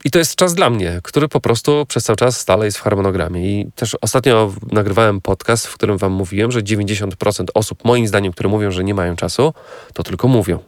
i 0.04 0.10
to 0.10 0.18
jest 0.18 0.36
czas 0.36 0.54
dla 0.54 0.70
mnie, 0.70 1.00
który 1.02 1.28
po 1.28 1.40
prostu 1.40 1.86
przez 1.88 2.04
cały 2.04 2.16
czas 2.16 2.40
stale 2.40 2.64
jest 2.64 2.78
w 2.78 2.80
harmonogramie. 2.80 3.60
I 3.60 3.70
też 3.76 3.96
ostatnio 4.00 4.52
nagrywałem 4.72 5.20
podcast, 5.20 5.66
w 5.66 5.74
którym 5.74 5.98
wam 5.98 6.12
mówiłem, 6.12 6.52
że 6.52 6.62
90% 6.62 7.44
osób, 7.54 7.84
moim 7.84 8.08
zdaniem, 8.08 8.32
które 8.32 8.48
mówią, 8.48 8.70
że 8.70 8.84
nie 8.84 8.94
mają 8.94 9.16
czasu, 9.16 9.54
to 9.94 10.02
tylko 10.02 10.28
mówią. 10.28 10.58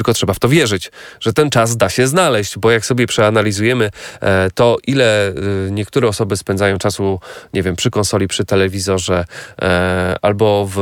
Tylko 0.00 0.14
trzeba 0.14 0.34
w 0.34 0.38
to 0.38 0.48
wierzyć, 0.48 0.90
że 1.20 1.32
ten 1.32 1.50
czas 1.50 1.76
da 1.76 1.88
się 1.88 2.06
znaleźć, 2.06 2.58
bo 2.58 2.70
jak 2.70 2.86
sobie 2.86 3.06
przeanalizujemy 3.06 3.90
e, 4.20 4.50
to, 4.54 4.76
ile 4.86 5.28
e, 5.28 5.32
niektóre 5.70 6.08
osoby 6.08 6.36
spędzają 6.36 6.78
czasu, 6.78 7.20
nie 7.54 7.62
wiem, 7.62 7.76
przy 7.76 7.90
konsoli, 7.90 8.28
przy 8.28 8.44
telewizorze 8.44 9.24
e, 9.62 10.16
albo 10.22 10.68
w 10.74 10.78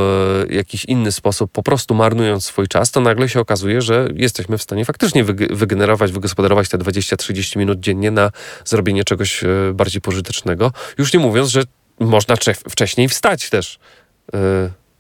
jakiś 0.51 0.85
inny 0.85 1.13
sposób, 1.13 1.53
po 1.53 1.63
prostu 1.63 1.95
marnując 1.95 2.45
swój 2.45 2.69
czas, 2.69 2.91
to 2.91 3.01
nagle 3.01 3.29
się 3.29 3.41
okazuje, 3.41 3.83
że 3.83 4.09
jesteśmy 4.15 4.59
w 4.59 4.63
stanie 4.63 4.85
faktycznie 4.85 5.25
wygenerować, 5.51 6.13
wygospodarować 6.13 6.69
te 6.69 6.79
20-30 6.79 7.57
minut 7.57 7.81
dziennie 7.81 8.11
na 8.11 8.31
zrobienie 8.65 9.05
czegoś 9.05 9.45
bardziej 9.75 10.01
pożytecznego. 10.01 10.73
Już 10.99 11.13
nie 11.13 11.21
mówiąc, 11.21 11.49
że 11.49 11.63
można 12.01 12.35
wcześniej 12.69 13.09
wstać 13.09 13.51
też. 13.51 13.79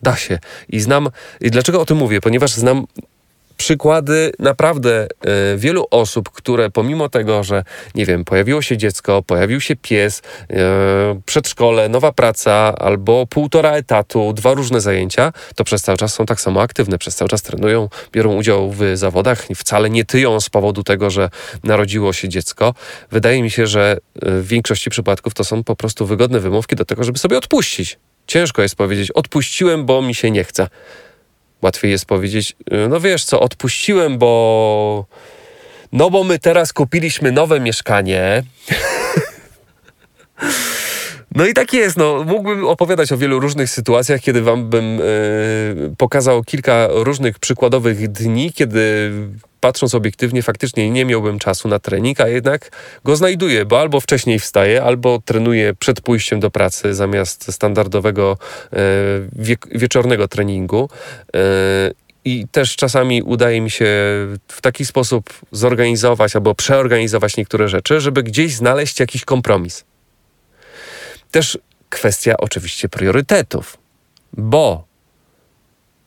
Da 0.03 0.17
się. 0.17 0.39
I 0.69 0.81
znam. 0.81 1.09
I 1.41 1.51
dlaczego 1.51 1.81
o 1.81 1.85
tym 1.85 1.97
mówię? 1.97 2.21
Ponieważ 2.21 2.51
znam 2.51 2.87
przykłady 3.59 4.33
naprawdę 4.39 5.07
y, 5.55 5.59
wielu 5.59 5.87
osób, 5.91 6.31
które 6.31 6.71
pomimo 6.71 7.09
tego, 7.09 7.45
że 7.45 7.65
nie 7.95 8.07
wiem, 8.07 8.25
pojawiło 8.25 8.63
się 8.63 8.77
dziecko, 8.77 9.23
pojawił 9.23 9.61
się 9.61 9.77
pies, 9.77 10.23
y, 10.51 10.55
przedszkole, 11.27 11.89
nowa 11.89 12.13
praca 12.13 12.75
albo 12.79 13.27
półtora 13.27 13.73
etatu, 13.73 14.33
dwa 14.33 14.55
różne 14.55 14.81
zajęcia, 14.81 15.33
to 15.55 15.65
przez 15.65 15.83
cały 15.83 15.99
czas 15.99 16.15
są 16.15 16.27
tak 16.27 16.41
samo 16.41 16.63
aktywne, 16.63 16.99
przez 16.99 17.17
cały 17.17 17.29
czas 17.29 17.43
trenują, 17.43 17.89
biorą 18.13 18.37
udział 18.37 18.71
w 18.71 18.81
zawodach, 18.95 19.47
wcale 19.57 19.91
nie 19.91 20.05
tyją 20.05 20.41
z 20.41 20.51
powodu 20.51 20.83
tego, 20.83 21.11
że 21.11 21.31
narodziło 21.65 22.13
się 22.13 22.29
dziecko. 22.29 22.75
Wydaje 23.11 23.43
mi 23.43 23.51
się, 23.51 23.67
że 23.67 23.97
w 24.15 24.47
większości 24.47 24.91
przypadków 24.91 25.35
to 25.35 25.45
są 25.45 25.65
po 25.65 25.77
prostu 25.77 26.07
wygodne 26.07 26.41
wymówki 26.41 26.77
do 26.77 26.85
tego, 26.85 27.05
żeby 27.05 27.19
sobie 27.19 27.39
odpuścić. 27.39 27.99
Ciężko 28.27 28.63
jest 28.63 28.77
powiedzieć, 28.77 29.11
odpuściłem, 29.11 29.87
bo 29.87 30.03
mi 30.03 30.15
się 30.15 30.31
nie 30.31 30.45
chce. 30.45 30.69
Łatwiej 31.63 31.91
jest 31.91 32.07
powiedzieć, 32.07 32.57
y, 32.73 32.89
no 32.89 33.01
wiesz 33.01 33.25
co, 33.25 33.41
odpuściłem, 33.41 34.19
bo. 34.19 35.07
No 35.93 36.11
bo 36.11 36.25
my 36.25 36.39
teraz 36.39 36.73
kupiliśmy 36.73 37.33
nowe 37.33 37.61
mieszkanie. 37.61 38.43
No 41.35 41.47
i 41.47 41.55
tak 41.55 41.73
jest, 41.73 41.97
no, 41.97 42.25
mógłbym 42.25 42.67
opowiadać 42.67 43.13
o 43.13 43.19
wielu 43.19 43.41
różnych 43.41 43.71
sytuacjach, 43.71 44.21
kiedy 44.21 44.43
wam 44.43 44.71
bym 44.71 44.99
yy, 44.99 45.95
pokazał 45.99 46.45
kilka 46.45 46.89
różnych 46.91 47.39
przykładowych 47.39 48.09
dni, 48.09 48.53
kiedy 48.53 49.13
patrząc 49.61 49.95
obiektywnie, 49.95 50.43
faktycznie 50.43 50.91
nie 50.91 51.05
miałbym 51.05 51.39
czasu 51.39 51.69
na 51.69 51.79
trening, 51.79 52.21
a 52.21 52.29
jednak 52.29 52.71
go 53.05 53.17
znajduję, 53.17 53.65
bo 53.65 53.81
albo 53.81 54.01
wcześniej 54.01 54.39
wstaję, 54.39 54.83
albo 54.83 55.23
trenuję 55.25 55.75
przed 55.75 56.01
pójściem 56.01 56.41
do 56.41 56.51
pracy 56.51 56.95
zamiast 56.95 57.53
standardowego 57.53 58.39
e, 58.73 58.77
wie 59.33 59.57
wieczornego 59.71 60.29
treningu. 60.29 60.89
E, 61.37 61.39
i 62.25 62.47
też 62.53 62.77
czasami 62.77 63.23
udaje 63.23 63.61
mi 63.61 63.71
się 63.71 63.87
w 64.49 64.61
taki 64.61 64.85
sposób 64.85 65.33
zorganizować 65.53 66.37
albo 66.37 66.55
przeorganizować 66.55 67.37
niektóre 67.37 67.69
rzeczy, 67.69 68.01
żeby 68.01 68.23
gdzieś 68.23 68.55
znaleźć 68.55 69.01
jakiś 69.01 69.25
kompromis. 69.25 69.85
Też 71.31 71.59
kwestia 71.89 72.37
oczywiście 72.39 72.89
priorytetów, 72.89 73.79
bo 74.33 74.88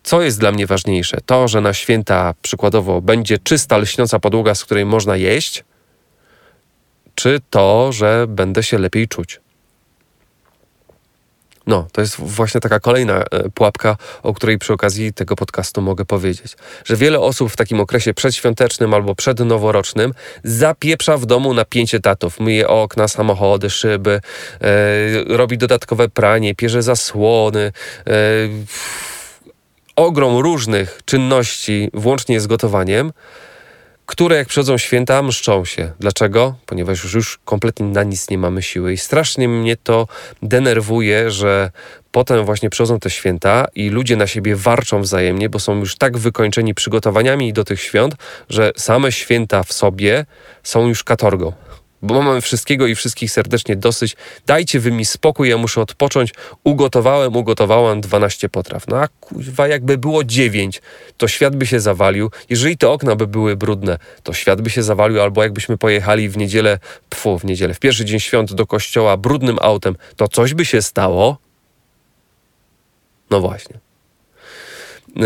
co 0.04 0.22
jest 0.22 0.40
dla 0.40 0.52
mnie 0.52 0.68
ważniejsze? 0.68 1.18
To, 1.26 1.48
że 1.48 1.62
na 1.62 1.74
święta 1.74 2.34
przykładowo 2.42 3.02
będzie 3.02 3.40
czysta, 3.40 3.78
lśniąca 3.78 4.20
podłoga, 4.20 4.56
z 4.56 4.66
której 4.66 4.86
można 4.86 5.18
jeść, 5.18 5.64
czy 7.16 7.42
to, 7.50 7.92
że 7.92 8.26
będę 8.28 8.64
się 8.64 8.78
lepiej 8.78 9.08
czuć? 9.08 9.40
No, 11.68 11.88
to 11.92 12.02
jest 12.02 12.16
właśnie 12.20 12.62
taka 12.62 12.80
kolejna 12.80 13.24
e, 13.24 13.50
pułapka, 13.50 13.98
o 14.24 14.34
której 14.34 14.58
przy 14.58 14.74
okazji 14.74 15.14
tego 15.14 15.36
podcastu 15.36 15.82
mogę 15.82 16.06
powiedzieć. 16.06 16.56
Że 16.86 16.96
wiele 16.96 17.20
osób 17.20 17.52
w 17.52 17.56
takim 17.56 17.80
okresie 17.80 18.14
przedświątecznym 18.14 18.94
albo 18.94 19.16
przednoworocznym 19.16 20.14
zapieprza 20.44 21.18
w 21.18 21.26
domu 21.26 21.54
na 21.54 21.66
pięć 21.66 21.96
etatów. 21.96 22.40
Myje 22.40 22.68
okna, 22.68 23.08
samochody, 23.08 23.70
szyby, 23.70 24.22
e, 24.62 25.38
robi 25.38 25.58
dodatkowe 25.58 26.10
pranie, 26.10 26.56
pierze 26.56 26.82
zasłony, 26.82 27.72
e, 28.08 28.12
ogrom 30.06 30.38
różnych 30.38 31.00
czynności, 31.06 31.90
włącznie 31.94 32.42
z 32.42 32.48
gotowaniem, 32.48 33.12
które 34.06 34.36
jak 34.36 34.48
przychodzą 34.48 34.78
święta, 34.78 35.24
mszczą 35.24 35.66
się. 35.66 35.92
Dlaczego? 36.00 36.56
Ponieważ 36.66 37.14
już, 37.14 37.40
kompletnie 37.46 37.86
na 37.86 38.04
nic 38.04 38.30
nie 38.30 38.38
mamy 38.38 38.62
siły. 38.62 38.94
I 38.94 38.98
strasznie 38.98 39.48
mnie 39.48 39.78
to 39.78 40.08
denerwuje, 40.42 41.32
że 41.32 41.72
potem 42.12 42.46
właśnie 42.46 42.70
przychodzą 42.70 43.00
te 43.00 43.10
święta 43.10 43.68
i 43.76 43.90
ludzie 43.90 44.16
na 44.16 44.28
siebie 44.28 44.56
warczą 44.56 45.02
wzajemnie, 45.02 45.50
bo 45.50 45.60
są 45.60 45.80
już 45.80 45.96
tak 45.96 46.18
wykończeni 46.18 46.74
przygotowaniami 46.74 47.54
do 47.54 47.64
tych 47.64 47.82
świąt, 47.82 48.16
że 48.50 48.72
same 48.78 49.12
święta 49.12 49.64
w 49.64 49.74
sobie 49.74 50.26
są 50.64 50.88
już 50.88 51.04
katorgą 51.04 51.54
bo 52.02 52.22
mamy 52.22 52.42
wszystkiego 52.42 52.88
i 52.88 52.96
wszystkich 52.96 53.32
serdecznie 53.32 53.76
dosyć. 53.76 54.16
Dajcie 54.46 54.80
wy 54.80 54.92
mi 54.92 55.06
spokój, 55.06 55.50
ja 55.50 55.58
muszę 55.58 55.82
odpocząć. 55.82 56.34
Ugotowałem, 56.64 57.36
ugotowałam 57.36 58.02
12 58.02 58.50
potraw. 58.50 58.88
No 58.88 58.98
a 59.58 59.68
jakby 59.68 59.98
było 59.98 60.24
9, 60.24 60.82
to 61.18 61.28
świat 61.28 61.56
by 61.56 61.68
się 61.68 61.80
zawalił. 61.80 62.32
Jeżeli 62.50 62.78
te 62.78 62.90
okna 62.90 63.16
by 63.16 63.28
były 63.28 63.56
brudne, 63.56 63.98
to 64.24 64.34
świat 64.34 64.62
by 64.62 64.70
się 64.70 64.84
zawalił, 64.84 65.22
albo 65.22 65.44
jakbyśmy 65.44 65.78
pojechali 65.78 66.30
w 66.30 66.38
niedzielę, 66.38 66.80
pfu, 67.10 67.40
w 67.40 67.46
niedzielę, 67.46 67.74
w 67.74 67.80
pierwszy 67.80 68.06
dzień 68.06 68.20
świąt 68.20 68.54
do 68.54 68.68
kościoła 68.68 69.18
brudnym 69.18 69.58
autem, 69.62 69.96
to 70.16 70.28
coś 70.28 70.54
by 70.54 70.66
się 70.66 70.82
stało. 70.82 71.38
No 73.30 73.42
właśnie. 73.42 73.80
Yy, 75.16 75.26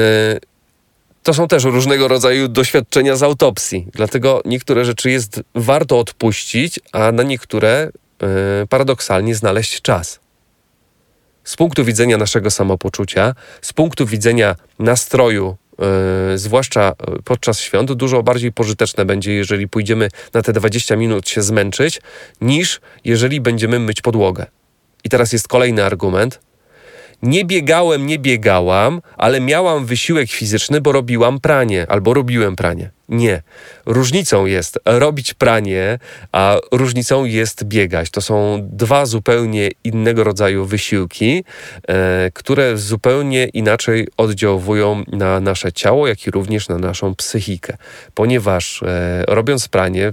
to 1.25 1.33
są 1.33 1.47
też 1.47 1.63
różnego 1.63 2.07
rodzaju 2.07 2.47
doświadczenia 2.47 3.15
z 3.15 3.23
autopsji. 3.23 3.87
Dlatego 3.93 4.41
niektóre 4.45 4.85
rzeczy 4.85 5.11
jest 5.11 5.41
warto 5.55 5.99
odpuścić, 5.99 6.79
a 6.91 7.11
na 7.11 7.23
niektóre 7.23 7.91
yy, 8.21 8.27
paradoksalnie 8.69 9.35
znaleźć 9.35 9.81
czas. 9.81 10.19
Z 11.43 11.55
punktu 11.55 11.85
widzenia 11.85 12.17
naszego 12.17 12.51
samopoczucia, 12.51 13.35
z 13.61 13.73
punktu 13.73 14.05
widzenia 14.05 14.55
nastroju 14.79 15.57
Yy, 16.31 16.37
zwłaszcza 16.37 16.93
podczas 17.23 17.59
świąt, 17.59 17.93
dużo 17.93 18.23
bardziej 18.23 18.51
pożyteczne 18.51 19.05
będzie, 19.05 19.33
jeżeli 19.33 19.67
pójdziemy 19.67 20.09
na 20.33 20.41
te 20.41 20.53
20 20.53 20.95
minut 20.95 21.29
się 21.29 21.41
zmęczyć, 21.41 22.01
niż 22.41 22.81
jeżeli 23.03 23.41
będziemy 23.41 23.79
myć 23.79 24.01
podłogę. 24.01 24.45
I 25.03 25.09
teraz 25.09 25.33
jest 25.33 25.47
kolejny 25.47 25.83
argument. 25.83 26.39
Nie 27.23 27.45
biegałem, 27.45 28.05
nie 28.05 28.19
biegałam, 28.19 29.01
ale 29.17 29.41
miałam 29.41 29.85
wysiłek 29.85 30.29
fizyczny, 30.29 30.81
bo 30.81 30.91
robiłam 30.91 31.39
pranie 31.39 31.85
albo 31.89 32.13
robiłem 32.13 32.55
pranie. 32.55 32.91
Nie. 33.09 33.41
Różnicą 33.85 34.45
jest 34.45 34.79
robić 34.85 35.33
pranie, 35.33 35.99
a 36.31 36.57
różnicą 36.71 37.25
jest 37.25 37.63
biegać. 37.63 38.09
To 38.09 38.21
są 38.21 38.59
dwa 38.61 39.05
zupełnie 39.05 39.69
innego 39.83 40.23
rodzaju 40.23 40.65
wysiłki, 40.65 41.43
e, 41.87 42.31
które 42.33 42.77
zupełnie 42.77 43.45
inaczej 43.45 44.07
oddziałują 44.17 45.03
na 45.07 45.39
nasze 45.39 45.73
ciało, 45.73 46.07
jak 46.07 46.27
i 46.27 46.31
również 46.31 46.67
na 46.67 46.77
naszą 46.77 47.15
psychikę. 47.15 47.77
Ponieważ 48.13 48.83
e, 48.83 49.23
robiąc 49.27 49.67
pranie, 49.67 50.11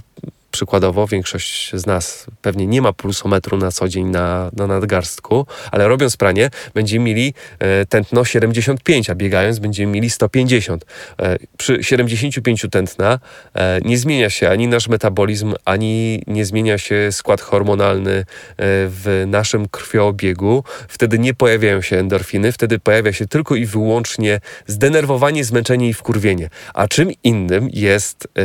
przykładowo 0.52 1.06
większość 1.06 1.70
z 1.74 1.86
nas 1.86 2.26
pewnie 2.42 2.66
nie 2.66 2.82
ma 2.82 2.92
pulsometru 2.92 3.58
na 3.58 3.72
co 3.72 3.88
dzień 3.88 4.06
na, 4.06 4.50
na 4.56 4.66
nadgarstku, 4.66 5.46
ale 5.70 5.88
robiąc 5.88 6.16
pranie 6.16 6.50
będziemy 6.74 7.04
mieli 7.04 7.34
e, 7.58 7.86
tętno 7.86 8.24
75, 8.24 9.10
a 9.10 9.14
biegając 9.14 9.58
będziemy 9.58 9.92
mieli 9.92 10.10
150. 10.10 10.86
E, 11.20 11.38
przy 11.56 11.84
75 11.84 12.66
tętna 12.70 13.18
e, 13.54 13.80
nie 13.84 13.98
zmienia 13.98 14.30
się 14.30 14.48
ani 14.48 14.68
nasz 14.68 14.88
metabolizm, 14.88 15.54
ani 15.64 16.22
nie 16.26 16.44
zmienia 16.44 16.78
się 16.78 17.08
skład 17.12 17.40
hormonalny 17.40 18.12
e, 18.12 18.24
w 18.58 19.24
naszym 19.26 19.68
krwioobiegu. 19.68 20.64
Wtedy 20.88 21.18
nie 21.18 21.34
pojawiają 21.34 21.82
się 21.82 21.96
endorfiny, 21.96 22.52
wtedy 22.52 22.78
pojawia 22.78 23.12
się 23.12 23.26
tylko 23.26 23.54
i 23.54 23.66
wyłącznie 23.66 24.40
zdenerwowanie, 24.66 25.44
zmęczenie 25.44 25.88
i 25.88 25.94
wkurwienie. 25.94 26.48
A 26.74 26.88
czym 26.88 27.10
innym 27.24 27.68
jest 27.72 28.28
e, 28.38 28.42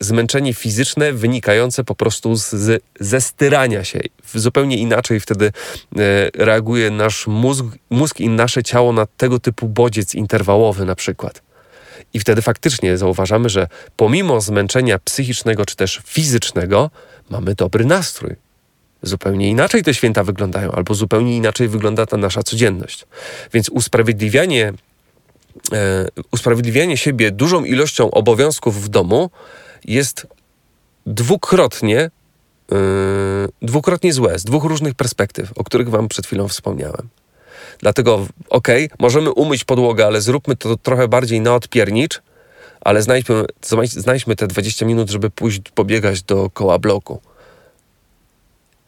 zmęczenie 0.00 0.54
fizyczne 0.54 1.12
wynika 1.12 1.47
wynikające 1.48 1.84
po 1.84 1.94
prostu 1.94 2.36
z, 2.36 2.82
ze 3.00 3.20
styrania 3.20 3.84
się. 3.84 4.00
Zupełnie 4.34 4.76
inaczej 4.76 5.20
wtedy 5.20 5.46
e, 5.46 5.50
reaguje 6.34 6.90
nasz 6.90 7.26
mózg, 7.26 7.64
mózg 7.90 8.20
i 8.20 8.28
nasze 8.28 8.62
ciało 8.62 8.92
na 8.92 9.06
tego 9.06 9.38
typu 9.38 9.68
bodziec 9.68 10.14
interwałowy 10.14 10.84
na 10.84 10.94
przykład. 10.94 11.42
I 12.14 12.20
wtedy 12.20 12.42
faktycznie 12.42 12.96
zauważamy, 12.96 13.48
że 13.48 13.68
pomimo 13.96 14.40
zmęczenia 14.40 14.98
psychicznego 14.98 15.66
czy 15.66 15.76
też 15.76 16.00
fizycznego, 16.06 16.90
mamy 17.30 17.54
dobry 17.54 17.84
nastrój. 17.84 18.36
Zupełnie 19.02 19.48
inaczej 19.48 19.82
te 19.82 19.94
święta 19.94 20.24
wyglądają, 20.24 20.72
albo 20.72 20.94
zupełnie 20.94 21.36
inaczej 21.36 21.68
wygląda 21.68 22.06
ta 22.06 22.16
nasza 22.16 22.42
codzienność. 22.42 23.06
Więc 23.52 23.68
usprawiedliwianie, 23.68 24.72
e, 25.72 26.08
usprawiedliwianie 26.32 26.96
siebie 26.96 27.30
dużą 27.30 27.64
ilością 27.64 28.10
obowiązków 28.10 28.84
w 28.84 28.88
domu 28.88 29.30
jest 29.84 30.26
dwukrotnie, 31.08 32.10
yy, 32.70 32.78
dwukrotnie 33.62 34.12
złe, 34.12 34.38
z 34.38 34.44
dwóch 34.44 34.64
różnych 34.64 34.94
perspektyw, 34.94 35.52
o 35.56 35.64
których 35.64 35.90
Wam 35.90 36.08
przed 36.08 36.26
chwilą 36.26 36.48
wspomniałem. 36.48 37.08
Dlatego, 37.78 38.26
okej, 38.48 38.84
okay, 38.86 38.96
możemy 39.00 39.32
umyć 39.32 39.64
podłogę, 39.64 40.06
ale 40.06 40.20
zróbmy 40.20 40.56
to 40.56 40.76
trochę 40.76 41.08
bardziej 41.08 41.40
na 41.40 41.54
odpiernicz, 41.54 42.22
ale 42.80 43.02
znajdźmy, 43.02 43.44
znajdźmy 43.86 44.36
te 44.36 44.46
20 44.46 44.86
minut, 44.86 45.10
żeby 45.10 45.30
pójść 45.30 45.60
pobiegać 45.74 46.22
dookoła 46.22 46.78
bloku 46.78 47.20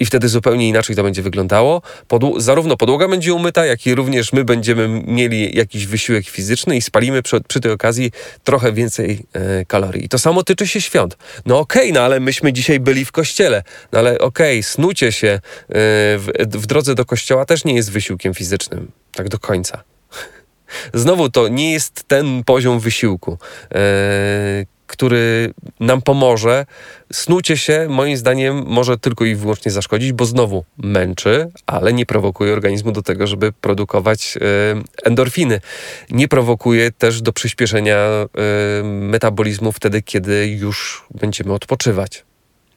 i 0.00 0.06
wtedy 0.06 0.28
zupełnie 0.28 0.68
inaczej 0.68 0.96
to 0.96 1.02
będzie 1.02 1.22
wyglądało. 1.22 1.82
Zarówno 2.36 2.76
podłoga 2.76 3.08
będzie 3.08 3.34
umyta, 3.34 3.66
jak 3.66 3.86
i 3.86 3.94
również 3.94 4.32
my 4.32 4.44
będziemy 4.44 4.88
mieli 5.06 5.56
jakiś 5.56 5.86
wysiłek 5.86 6.28
fizyczny 6.28 6.76
i 6.76 6.82
spalimy 6.82 7.22
przy, 7.22 7.40
przy 7.40 7.60
tej 7.60 7.72
okazji 7.72 8.12
trochę 8.44 8.72
więcej 8.72 9.26
e, 9.32 9.64
kalorii. 9.64 10.04
I 10.04 10.08
to 10.08 10.18
samo 10.18 10.42
tyczy 10.42 10.68
się 10.68 10.80
świąt. 10.80 11.16
No 11.46 11.58
okej, 11.58 11.82
okay, 11.82 11.92
no 11.92 12.00
ale 12.00 12.20
myśmy 12.20 12.52
dzisiaj 12.52 12.80
byli 12.80 13.04
w 13.04 13.12
kościele. 13.12 13.62
No 13.92 13.98
ale 13.98 14.18
okej, 14.18 14.58
okay, 14.58 14.62
snucie 14.62 15.12
się 15.12 15.28
e, 15.28 15.40
w, 16.18 16.30
w 16.50 16.66
drodze 16.66 16.94
do 16.94 17.04
kościoła 17.04 17.44
też 17.44 17.64
nie 17.64 17.74
jest 17.74 17.90
wysiłkiem 17.92 18.34
fizycznym. 18.34 18.90
Tak 19.12 19.28
do 19.28 19.38
końca. 19.38 19.84
Znowu 20.94 21.30
to 21.30 21.48
nie 21.48 21.72
jest 21.72 22.04
ten 22.08 22.44
poziom 22.44 22.80
wysiłku. 22.80 23.38
E, 23.74 24.79
który 25.00 25.54
nam 25.80 26.02
pomoże. 26.02 26.66
Snucie 27.12 27.56
się, 27.56 27.86
moim 27.88 28.16
zdaniem, 28.16 28.64
może 28.66 28.98
tylko 28.98 29.24
i 29.24 29.34
wyłącznie 29.34 29.72
zaszkodzić, 29.72 30.12
bo 30.12 30.24
znowu 30.24 30.64
męczy, 30.78 31.50
ale 31.66 31.92
nie 31.92 32.06
prowokuje 32.06 32.52
organizmu 32.52 32.92
do 32.92 33.02
tego, 33.02 33.26
żeby 33.26 33.52
produkować 33.52 34.36
y, 34.36 34.40
endorfiny. 35.04 35.60
Nie 36.10 36.28
prowokuje 36.28 36.92
też 36.92 37.22
do 37.22 37.32
przyspieszenia 37.32 38.26
y, 38.80 38.84
metabolizmu 38.84 39.72
wtedy, 39.72 40.02
kiedy 40.02 40.46
już 40.46 41.04
będziemy 41.14 41.52
odpoczywać 41.52 42.24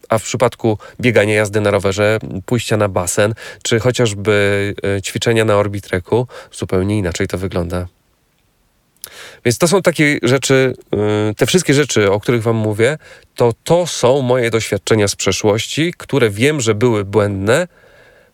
a 0.09 0.17
w 0.17 0.23
przypadku 0.23 0.77
biegania, 1.01 1.33
jazdy 1.35 1.61
na 1.61 1.71
rowerze, 1.71 2.19
pójścia 2.45 2.77
na 2.77 2.87
basen, 2.87 3.33
czy 3.63 3.79
chociażby 3.79 4.75
e, 4.97 5.01
ćwiczenia 5.01 5.45
na 5.45 5.55
orbitreku, 5.55 6.27
zupełnie 6.51 6.97
inaczej 6.97 7.27
to 7.27 7.37
wygląda. 7.37 7.87
Więc 9.45 9.57
to 9.57 9.67
są 9.67 9.81
takie 9.81 10.19
rzeczy, 10.23 10.75
y, 11.31 11.35
te 11.35 11.45
wszystkie 11.45 11.73
rzeczy, 11.73 12.11
o 12.11 12.19
których 12.19 12.43
Wam 12.43 12.55
mówię, 12.55 12.97
to 13.35 13.53
to 13.63 13.87
są 13.87 14.21
moje 14.21 14.51
doświadczenia 14.51 15.07
z 15.07 15.15
przeszłości, 15.15 15.93
które 15.97 16.29
wiem, 16.29 16.61
że 16.61 16.75
były 16.75 17.05
błędne, 17.05 17.67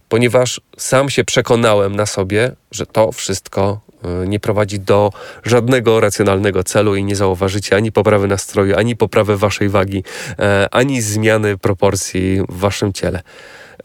ponieważ 0.09 0.61
sam 0.77 1.09
się 1.09 1.23
przekonałem 1.23 1.95
na 1.95 2.05
sobie, 2.05 2.51
że 2.71 2.85
to 2.85 3.11
wszystko 3.11 3.81
y, 4.23 4.27
nie 4.27 4.39
prowadzi 4.39 4.79
do 4.79 5.11
żadnego 5.43 5.99
racjonalnego 5.99 6.63
celu 6.63 6.95
i 6.95 7.03
nie 7.03 7.15
zauważycie 7.15 7.75
ani 7.75 7.91
poprawy 7.91 8.27
nastroju, 8.27 8.75
ani 8.75 8.95
poprawy 8.95 9.37
waszej 9.37 9.69
wagi, 9.69 10.03
e, 10.39 10.67
ani 10.71 11.01
zmiany 11.01 11.57
proporcji 11.57 12.41
w 12.49 12.59
waszym 12.59 12.93
ciele. 12.93 13.21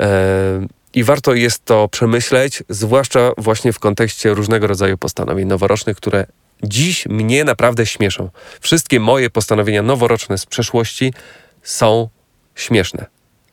E, 0.00 0.66
I 0.94 1.04
warto 1.04 1.34
jest 1.34 1.64
to 1.64 1.88
przemyśleć, 1.88 2.62
zwłaszcza 2.68 3.30
właśnie 3.38 3.72
w 3.72 3.78
kontekście 3.78 4.34
różnego 4.34 4.66
rodzaju 4.66 4.98
postanowień 4.98 5.48
noworocznych, 5.48 5.96
które 5.96 6.26
dziś 6.62 7.06
mnie 7.06 7.44
naprawdę 7.44 7.86
śmieszą. 7.86 8.30
Wszystkie 8.60 9.00
moje 9.00 9.30
postanowienia 9.30 9.82
noworoczne 9.82 10.38
z 10.38 10.46
przeszłości 10.46 11.12
są 11.62 12.08
śmieszne. 12.54 13.06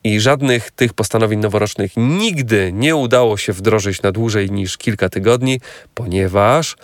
I 0.03 0.19
żadnych 0.19 0.71
tych 0.71 0.93
postanowień 0.93 1.39
noworocznych 1.39 1.91
nigdy 1.97 2.71
nie 2.73 2.95
udało 2.95 3.37
się 3.37 3.53
wdrożyć 3.53 4.01
na 4.01 4.11
dłużej 4.11 4.51
niż 4.51 4.77
kilka 4.77 5.09
tygodni, 5.09 5.61
ponieważ 5.93 6.75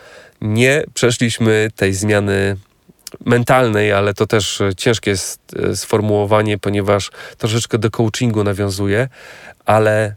nie 0.42 0.84
przeszliśmy 0.94 1.70
tej 1.76 1.94
zmiany 1.94 2.58
mentalnej, 3.26 3.92
ale 3.92 4.14
to 4.14 4.28
też 4.28 4.62
ciężkie 4.78 5.12
jest 5.12 5.40
e, 5.56 5.76
sformułowanie, 5.76 6.58
ponieważ 6.58 7.12
troszeczkę 7.38 7.78
do 7.78 7.92
coachingu 7.92 8.44
nawiązuje, 8.44 9.10
ale 9.66 10.16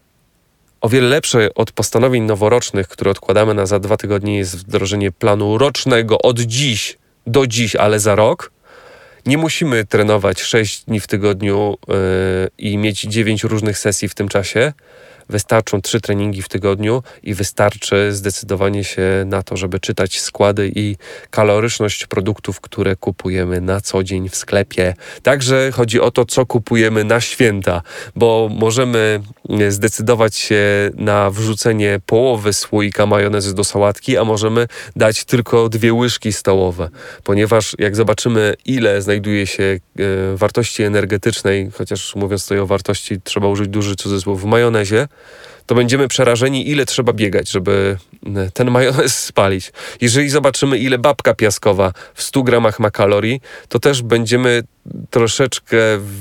o 0.81 0.89
wiele 0.89 1.09
lepsze 1.09 1.49
od 1.55 1.73
postanowień 1.73 2.23
noworocznych, 2.23 2.89
które 2.89 3.11
odkładamy 3.11 3.55
na 3.55 3.67
za 3.67 3.79
dwa 3.79 3.97
tygodnie, 3.97 4.39
jest 4.39 4.57
wdrożenie 4.59 5.13
planu 5.13 5.59
rocznego 5.59 6.19
od 6.19 6.41
dziś 6.41 6.99
do 7.27 7.47
dziś, 7.47 7.77
ale 7.77 8.01
za 8.01 8.15
rok. 8.15 8.53
Nie 9.27 9.39
musimy 9.39 9.85
trenować 9.85 10.43
6 10.43 10.85
dni 10.85 11.01
w 11.01 11.07
tygodniu 11.07 11.77
yy, 11.89 11.95
i 12.59 12.79
mieć 12.79 13.01
9 13.01 13.45
różnych 13.45 13.79
sesji 13.79 14.09
w 14.09 14.15
tym 14.15 14.29
czasie 14.29 14.73
wystarczą 15.31 15.83
trzy 15.83 16.01
treningi 16.01 16.43
w 16.43 16.49
tygodniu 16.49 17.03
i 17.23 17.35
wystarczy 17.35 18.13
zdecydowanie 18.13 18.85
się 18.85 19.03
na 19.27 19.43
to, 19.43 19.57
żeby 19.57 19.81
czytać 19.81 20.21
składy 20.21 20.73
i 20.75 20.97
kaloryczność 21.31 22.07
produktów, 22.07 22.61
które 22.61 22.97
kupujemy 22.97 23.61
na 23.61 23.81
co 23.81 24.03
dzień 24.03 24.29
w 24.29 24.37
sklepie. 24.37 24.95
Także 25.23 25.71
chodzi 25.73 26.01
o 26.01 26.11
to, 26.11 26.25
co 26.25 26.47
kupujemy 26.47 27.05
na 27.05 27.21
święta, 27.21 27.83
bo 28.17 28.51
możemy 28.53 29.21
zdecydować 29.69 30.37
się 30.37 30.91
na 30.95 31.31
wrzucenie 31.31 32.01
połowy 32.07 32.53
słoika 32.53 33.07
majonezy 33.07 33.55
do 33.55 33.65
sałatki, 33.65 34.17
a 34.17 34.25
możemy 34.25 34.67
dać 34.97 35.25
tylko 35.25 35.69
dwie 35.69 35.95
łyżki 35.95 36.33
stołowe, 36.33 36.89
ponieważ 37.25 37.77
jak 37.79 37.97
zobaczymy, 37.97 38.55
ile 38.65 39.03
znajduje 39.03 39.47
się 39.47 39.63
e, 39.63 39.81
wartości 40.37 40.83
energetycznej, 40.83 41.71
chociaż 41.79 42.15
mówiąc 42.15 42.43
tutaj 42.43 42.59
o 42.59 42.67
wartości, 42.67 43.21
trzeba 43.25 43.49
użyć 43.49 43.69
duży 43.69 43.97
cudzysłów 43.97 44.43
w 44.43 44.45
majonezie, 44.45 45.09
to 45.71 45.75
będziemy 45.75 46.09
przerażeni, 46.09 46.71
ile 46.71 46.87
trzeba 46.87 47.13
biegać, 47.13 47.51
żeby 47.51 47.97
e, 48.37 48.51
ten 48.51 48.71
majonez 48.71 49.19
spalić. 49.31 49.73
Jeżeli 50.01 50.29
zobaczymy, 50.29 50.79
ile 50.79 50.99
babka 50.99 51.35
piaskowa 51.35 51.93
w 52.15 52.23
100 52.23 52.43
gramach 52.43 52.81
ma 52.81 52.91
kalorii, 52.91 53.41
to 53.69 53.79
też 53.79 54.03
będziemy 54.03 54.63
troszeczkę 55.11 55.77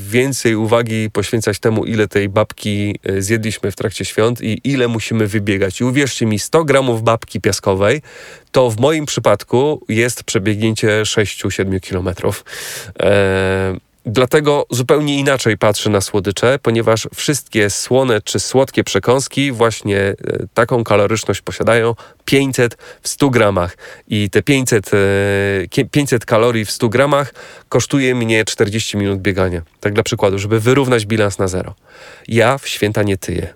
więcej 0.10 0.56
uwagi 0.56 1.10
poświęcać 1.12 1.60
temu, 1.60 1.86
ile 1.86 2.08
tej 2.08 2.30
babki 2.30 3.00
e, 3.04 3.22
zjedliśmy 3.22 3.72
w 3.72 3.76
trakcie 3.76 4.06
świąt 4.06 4.42
i 4.42 4.62
ile 4.64 4.88
musimy 4.88 5.28
wybiegać. 5.28 5.82
I 5.82 5.84
uwierzcie 5.84 6.26
mi, 6.26 6.40
100 6.40 6.66
gramów 6.66 7.04
babki 7.04 7.42
piaskowej 7.42 8.02
to 8.52 8.70
w 8.70 8.80
moim 8.80 9.06
przypadku 9.06 9.86
jest 9.90 10.24
przebiegnięcie 10.24 11.02
6-7 11.04 11.80
kilometrów. 11.80 12.46
Eee, 13.00 13.80
Dlatego 14.12 14.66
zupełnie 14.70 15.20
inaczej 15.20 15.58
patrzę 15.58 15.90
na 15.90 16.02
słodycze, 16.02 16.60
ponieważ 16.64 17.08
wszystkie 17.16 17.70
słone 17.70 18.22
czy 18.22 18.40
słodkie 18.40 18.84
przekąski 18.84 19.52
właśnie 19.52 19.98
e, 20.00 20.16
taką 20.54 20.84
kaloryczność 20.84 21.42
posiadają 21.42 21.96
500 22.26 22.78
w 23.02 23.08
100 23.08 23.30
gramach. 23.30 23.78
I 24.08 24.30
te 24.30 24.42
500, 24.42 24.92
500 25.92 26.26
kalorii 26.26 26.66
w 26.66 26.72
100 26.72 26.90
gramach 26.90 27.34
kosztuje 27.70 28.16
mnie 28.16 28.46
40 28.46 28.98
minut 28.98 29.20
biegania. 29.20 29.62
Tak 29.80 29.94
dla 29.94 30.04
przykładu, 30.04 30.40
żeby 30.40 30.60
wyrównać 30.60 31.06
bilans 31.06 31.40
na 31.40 31.48
zero. 31.48 31.76
Ja 32.28 32.58
w 32.58 32.68
święta 32.68 33.04
nie 33.04 33.18
tyję. 33.18 33.54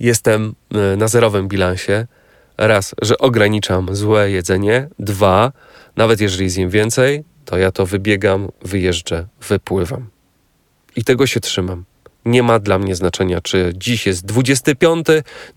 Jestem 0.00 0.54
e, 0.74 0.96
na 0.96 1.08
zerowym 1.08 1.48
bilansie. 1.48 2.06
Raz, 2.58 2.94
że 3.02 3.18
ograniczam 3.18 3.96
złe 3.96 4.30
jedzenie. 4.30 4.88
Dwa, 4.98 5.52
nawet 5.96 6.20
jeżeli 6.20 6.50
zjem 6.50 6.70
więcej, 6.70 7.24
to 7.44 7.58
ja 7.58 7.72
to 7.72 7.86
wybiegam, 7.86 8.48
wyjeżdżę, 8.62 9.26
wypływam. 9.48 10.08
I 10.96 11.04
tego 11.04 11.26
się 11.26 11.40
trzymam. 11.40 11.84
Nie 12.24 12.42
ma 12.42 12.58
dla 12.58 12.78
mnie 12.78 12.96
znaczenia, 12.96 13.40
czy 13.40 13.72
dziś 13.76 14.06
jest 14.06 14.24
25, 14.24 15.06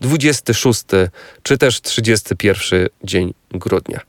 26, 0.00 0.82
czy 1.42 1.58
też 1.58 1.80
31 1.80 2.88
dzień 3.04 3.34
grudnia. 3.50 4.00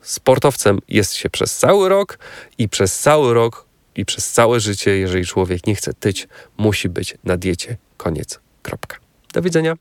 Sportowcem 0.00 0.78
jest 0.88 1.14
się 1.14 1.30
przez 1.30 1.56
cały 1.56 1.88
rok 1.88 2.18
i 2.58 2.68
przez 2.68 2.98
cały 2.98 3.34
rok 3.34 3.66
i 3.96 4.04
przez 4.04 4.32
całe 4.32 4.60
życie, 4.60 4.90
jeżeli 4.98 5.26
człowiek 5.26 5.66
nie 5.66 5.74
chce 5.74 5.94
tyć, 5.94 6.28
musi 6.56 6.88
być 6.88 7.14
na 7.24 7.36
diecie. 7.36 7.76
Koniec. 7.96 8.40
Kropka. 8.62 8.96
Do 9.32 9.42
widzenia. 9.42 9.76